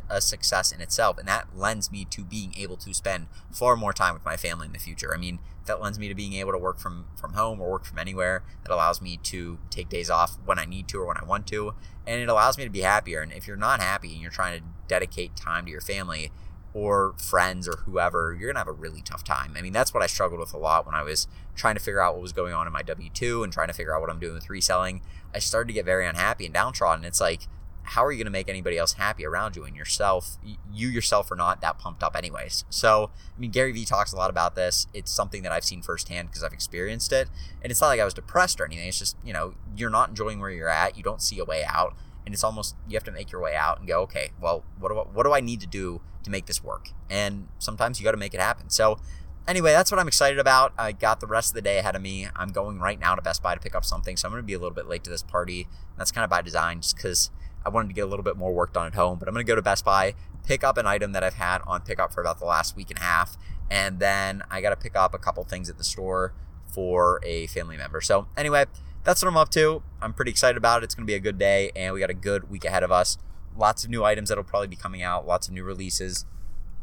a 0.10 0.22
success 0.22 0.72
in 0.72 0.80
itself 0.80 1.18
and 1.18 1.28
that 1.28 1.48
lends 1.56 1.92
me 1.92 2.06
to 2.06 2.24
being 2.24 2.54
able 2.58 2.78
to 2.78 2.94
spend 2.94 3.28
far 3.52 3.76
more 3.76 3.94
time 3.94 4.14
with 4.14 4.24
my 4.24 4.38
family 4.38 4.68
in 4.68 4.74
the 4.74 4.80
future. 4.80 5.14
I 5.14 5.18
mean 5.18 5.40
that 5.66 5.82
lends 5.82 5.98
me 5.98 6.08
to 6.08 6.16
being 6.16 6.34
able 6.34 6.52
to 6.52 6.58
work 6.58 6.80
from 6.80 7.08
from 7.20 7.34
home 7.34 7.60
or 7.60 7.70
work 7.70 7.86
from 7.86 8.00
anywhere. 8.00 8.44
That 8.64 8.74
allows 8.74 9.02
me 9.02 9.18
to 9.24 9.60
take 9.70 9.90
days 9.90 10.10
off 10.10 10.38
when 10.46 10.60
i 10.60 10.66
need 10.66 10.88
to 10.90 11.00
or 11.00 11.06
when 11.06 11.18
i 11.18 11.24
want 11.24 11.48
to 11.48 11.74
and 12.08 12.22
it 12.22 12.30
allows 12.30 12.58
me 12.58 12.64
to 12.64 12.70
be 12.70 12.82
happier. 12.82 13.22
And 13.22 13.32
if 13.32 13.48
you're 13.48 13.58
not 13.58 13.82
happy 13.82 14.14
and 14.14 14.22
you're 14.22 14.32
trying 14.32 14.60
to 14.60 14.66
dedicate 14.88 15.36
time 15.36 15.66
to 15.66 15.72
your 15.72 15.82
family 15.82 16.32
or 16.74 17.16
friends 17.18 17.68
or 17.68 17.78
whoever 17.86 18.36
you're 18.38 18.50
going 18.52 18.56
to 18.56 18.60
have 18.60 18.68
a 18.68 18.72
really 18.72 19.02
tough 19.02 19.24
time. 19.24 19.56
I 19.58 19.62
mean 19.62 19.74
that's 19.74 19.94
what 19.94 20.04
i 20.04 20.08
struggled 20.08 20.40
with 20.40 20.54
a 20.54 20.58
lot 20.58 20.86
when 20.86 20.96
i 20.96 21.04
was 21.04 21.28
trying 21.56 21.76
to 21.76 21.82
figure 21.82 22.02
out 22.02 22.14
what 22.14 22.22
was 22.22 22.34
going 22.34 22.54
on 22.54 22.68
in 22.68 22.74
my 22.74 22.84
w2 22.84 23.44
and 23.44 23.52
trying 23.52 23.68
to 23.68 23.74
figure 23.74 23.96
out 23.96 24.02
what 24.02 24.10
i'm 24.10 24.20
doing 24.20 24.36
with 24.36 24.50
reselling. 24.50 25.02
I 25.34 25.40
started 25.40 25.68
to 25.70 25.74
get 25.74 25.86
very 25.86 26.06
unhappy 26.06 26.46
and 26.46 26.54
downtrodden. 26.54 27.04
It's 27.04 27.22
like 27.22 27.48
how 27.86 28.04
are 28.04 28.12
you 28.12 28.18
going 28.18 28.26
to 28.26 28.32
make 28.32 28.50
anybody 28.50 28.78
else 28.78 28.94
happy 28.94 29.26
around 29.26 29.56
you? 29.56 29.64
And 29.64 29.76
yourself 29.76 30.38
you 30.74 30.88
yourself 30.88 31.32
are 31.32 31.36
not 31.36 31.62
that 31.62 31.78
pumped 31.78 32.04
up 32.04 32.16
anyways. 32.16 32.66
So 32.70 33.12
i 33.36 33.40
mean 33.40 33.52
gary 33.52 33.72
vee 33.72 33.86
talks 33.86 34.12
a 34.12 34.16
lot 34.16 34.30
about 34.30 34.56
this. 34.56 34.88
It's 34.94 35.12
something 35.12 35.44
that 35.44 35.52
i've 35.52 35.64
seen 35.64 35.82
firsthand 35.82 36.30
because 36.30 36.44
i've 36.44 36.54
experienced 36.54 37.14
it. 37.14 37.30
And 37.62 37.72
it's 37.72 37.82
not 37.82 37.88
like 37.88 38.00
i 38.00 38.06
was 38.06 38.14
depressed 38.14 38.60
or 38.60 38.66
anything. 38.66 38.88
It's 38.88 39.00
just 39.00 39.18
you 39.24 39.34
know 39.34 39.54
you're 39.76 39.90
not 39.90 40.10
enjoying 40.10 40.40
where 40.40 40.50
you're 40.50 40.70
at. 40.70 40.98
You 40.98 41.04
don't 41.04 41.22
see 41.22 41.40
a 41.40 41.46
way 41.46 41.64
out. 41.64 41.96
And 42.26 42.34
it's 42.34 42.44
almost 42.44 42.76
you 42.88 42.96
have 42.96 43.04
to 43.04 43.12
make 43.12 43.32
your 43.32 43.42
way 43.42 43.56
out 43.56 43.80
and 43.80 43.88
go 43.88 44.02
okay 44.02 44.32
well 44.42 44.64
what 44.80 44.90
do 44.90 45.00
I, 45.00 45.04
what 45.04 45.24
do 45.24 45.34
I 45.34 45.40
need 45.42 45.62
to 45.62 45.68
do 45.68 46.02
to 46.24 46.32
make 46.32 46.48
this 46.48 46.64
work? 46.64 46.90
And 47.10 47.48
sometimes 47.60 48.00
you 48.00 48.04
got 48.04 48.12
to 48.12 48.18
make 48.18 48.34
it 48.34 48.40
happen. 48.40 48.70
So 48.70 49.00
anyway 49.48 49.72
that's 49.74 49.92
what 49.92 50.00
i'm 50.00 50.08
excited 50.08 50.40
about. 50.40 50.74
I 50.78 50.92
got 50.92 51.20
the 51.20 51.28
rest 51.28 51.52
of 51.52 51.54
the 51.54 51.62
day 51.62 51.78
ahead 51.78 51.96
of 51.96 52.02
me. 52.02 52.28
I'm 52.36 52.50
going 52.50 52.80
right 52.80 53.00
now 53.00 53.14
to 53.14 53.22
best 53.22 53.44
buy 53.44 53.54
to 53.54 53.62
pick 53.62 53.76
up 53.76 53.86
something. 53.86 54.18
So 54.18 54.28
i'm 54.28 54.32
going 54.32 54.42
to 54.42 54.48
be 54.48 54.54
a 54.54 54.60
little 54.60 54.74
bit 54.74 54.88
late 54.88 55.04
to 55.04 55.12
this 55.12 55.22
party. 55.22 55.68
That's 55.98 56.12
kind 56.12 56.24
of 56.24 56.32
by 56.32 56.42
design 56.42 56.82
just 56.82 56.96
because 56.96 57.30
I 57.66 57.70
wanted 57.70 57.88
to 57.88 57.94
get 57.94 58.02
a 58.02 58.08
little 58.08 58.24
bit 58.24 58.38
more 58.38 58.54
work 58.54 58.74
done 58.74 58.88
at 58.88 58.94
home, 58.94 59.18
but 59.18 59.28
I'm 59.28 59.34
going 59.34 59.46
to 59.46 59.50
go 59.50 59.56
to 59.56 59.62
Best 59.62 59.84
Buy, 59.84 60.14
pick 60.46 60.64
up 60.64 60.78
an 60.78 60.86
item 60.86 61.14
that 61.14 61.24
I've 61.24 61.36
had 61.36 61.62
on 61.66 61.82
pickup 61.82 62.14
for 62.14 62.22
about 62.22 62.40
the 62.40 62.46
last 62.46 62.76
week 62.76 62.90
and 62.92 63.00
a 63.00 63.04
half, 63.04 63.38
and 63.70 64.00
then 64.00 64.44
I 64.52 64.62
got 64.62 64.70
to 64.70 64.76
pick 64.76 64.96
up 64.96 65.14
a 65.14 65.18
couple 65.18 65.44
things 65.44 65.70
at 65.70 65.78
the 65.78 65.84
store 65.84 66.34
for 66.68 67.20
a 67.24 67.48
family 67.48 67.78
member. 67.78 68.02
So, 68.02 68.28
anyway, 68.38 68.66
that's 69.04 69.22
what 69.22 69.30
I'm 69.30 69.38
up 69.38 69.50
to. 69.50 69.82
I'm 70.02 70.14
pretty 70.14 70.32
excited 70.32 70.58
about 70.58 70.84
it. 70.84 70.86
It's 70.86 70.96
going 70.96 71.06
to 71.06 71.12
be 71.12 71.16
a 71.16 71.20
good 71.20 71.38
day, 71.40 71.72
and 71.76 71.94
we 71.94 72.00
got 72.00 72.10
a 72.10 72.16
good 72.16 72.50
week 72.50 72.66
ahead 72.66 72.84
of 72.84 72.92
us. 72.92 73.18
Lots 73.58 73.84
of 73.84 73.90
new 73.90 74.04
items 74.04 74.30
that'll 74.30 74.44
probably 74.44 74.68
be 74.68 74.76
coming 74.76 75.02
out, 75.02 75.26
lots 75.26 75.48
of 75.48 75.54
new 75.54 75.64
releases 75.64 76.26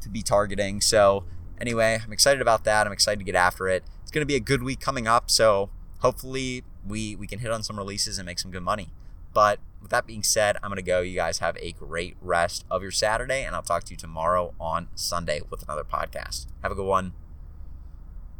to 0.00 0.08
be 0.08 0.22
targeting. 0.22 0.80
So, 0.80 1.24
anyway, 1.60 2.00
I'm 2.04 2.12
excited 2.12 2.40
about 2.40 2.64
that. 2.64 2.86
I'm 2.86 2.92
excited 2.92 3.18
to 3.20 3.24
get 3.24 3.34
after 3.34 3.68
it. 3.68 3.84
It's 4.02 4.10
going 4.10 4.22
to 4.22 4.26
be 4.26 4.36
a 4.36 4.40
good 4.40 4.62
week 4.62 4.80
coming 4.80 5.06
up, 5.06 5.30
so 5.30 5.70
hopefully 6.00 6.64
we 6.86 7.14
we 7.14 7.26
can 7.26 7.38
hit 7.38 7.50
on 7.50 7.62
some 7.62 7.78
releases 7.78 8.18
and 8.18 8.26
make 8.26 8.38
some 8.38 8.50
good 8.50 8.62
money. 8.62 8.90
But 9.32 9.58
with 9.80 9.90
that 9.90 10.06
being 10.06 10.22
said, 10.22 10.56
I'm 10.62 10.70
going 10.70 10.76
to 10.76 10.82
go. 10.82 11.00
You 11.00 11.14
guys 11.14 11.38
have 11.38 11.56
a 11.58 11.72
great 11.72 12.16
rest 12.20 12.64
of 12.70 12.82
your 12.82 12.90
Saturday, 12.90 13.44
and 13.44 13.54
I'll 13.54 13.62
talk 13.62 13.84
to 13.84 13.90
you 13.92 13.96
tomorrow 13.96 14.54
on 14.60 14.88
Sunday 14.94 15.40
with 15.50 15.62
another 15.62 15.84
podcast. 15.84 16.46
Have 16.62 16.72
a 16.72 16.74
good 16.74 16.86
one. 16.86 17.12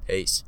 Peace. 0.06 0.44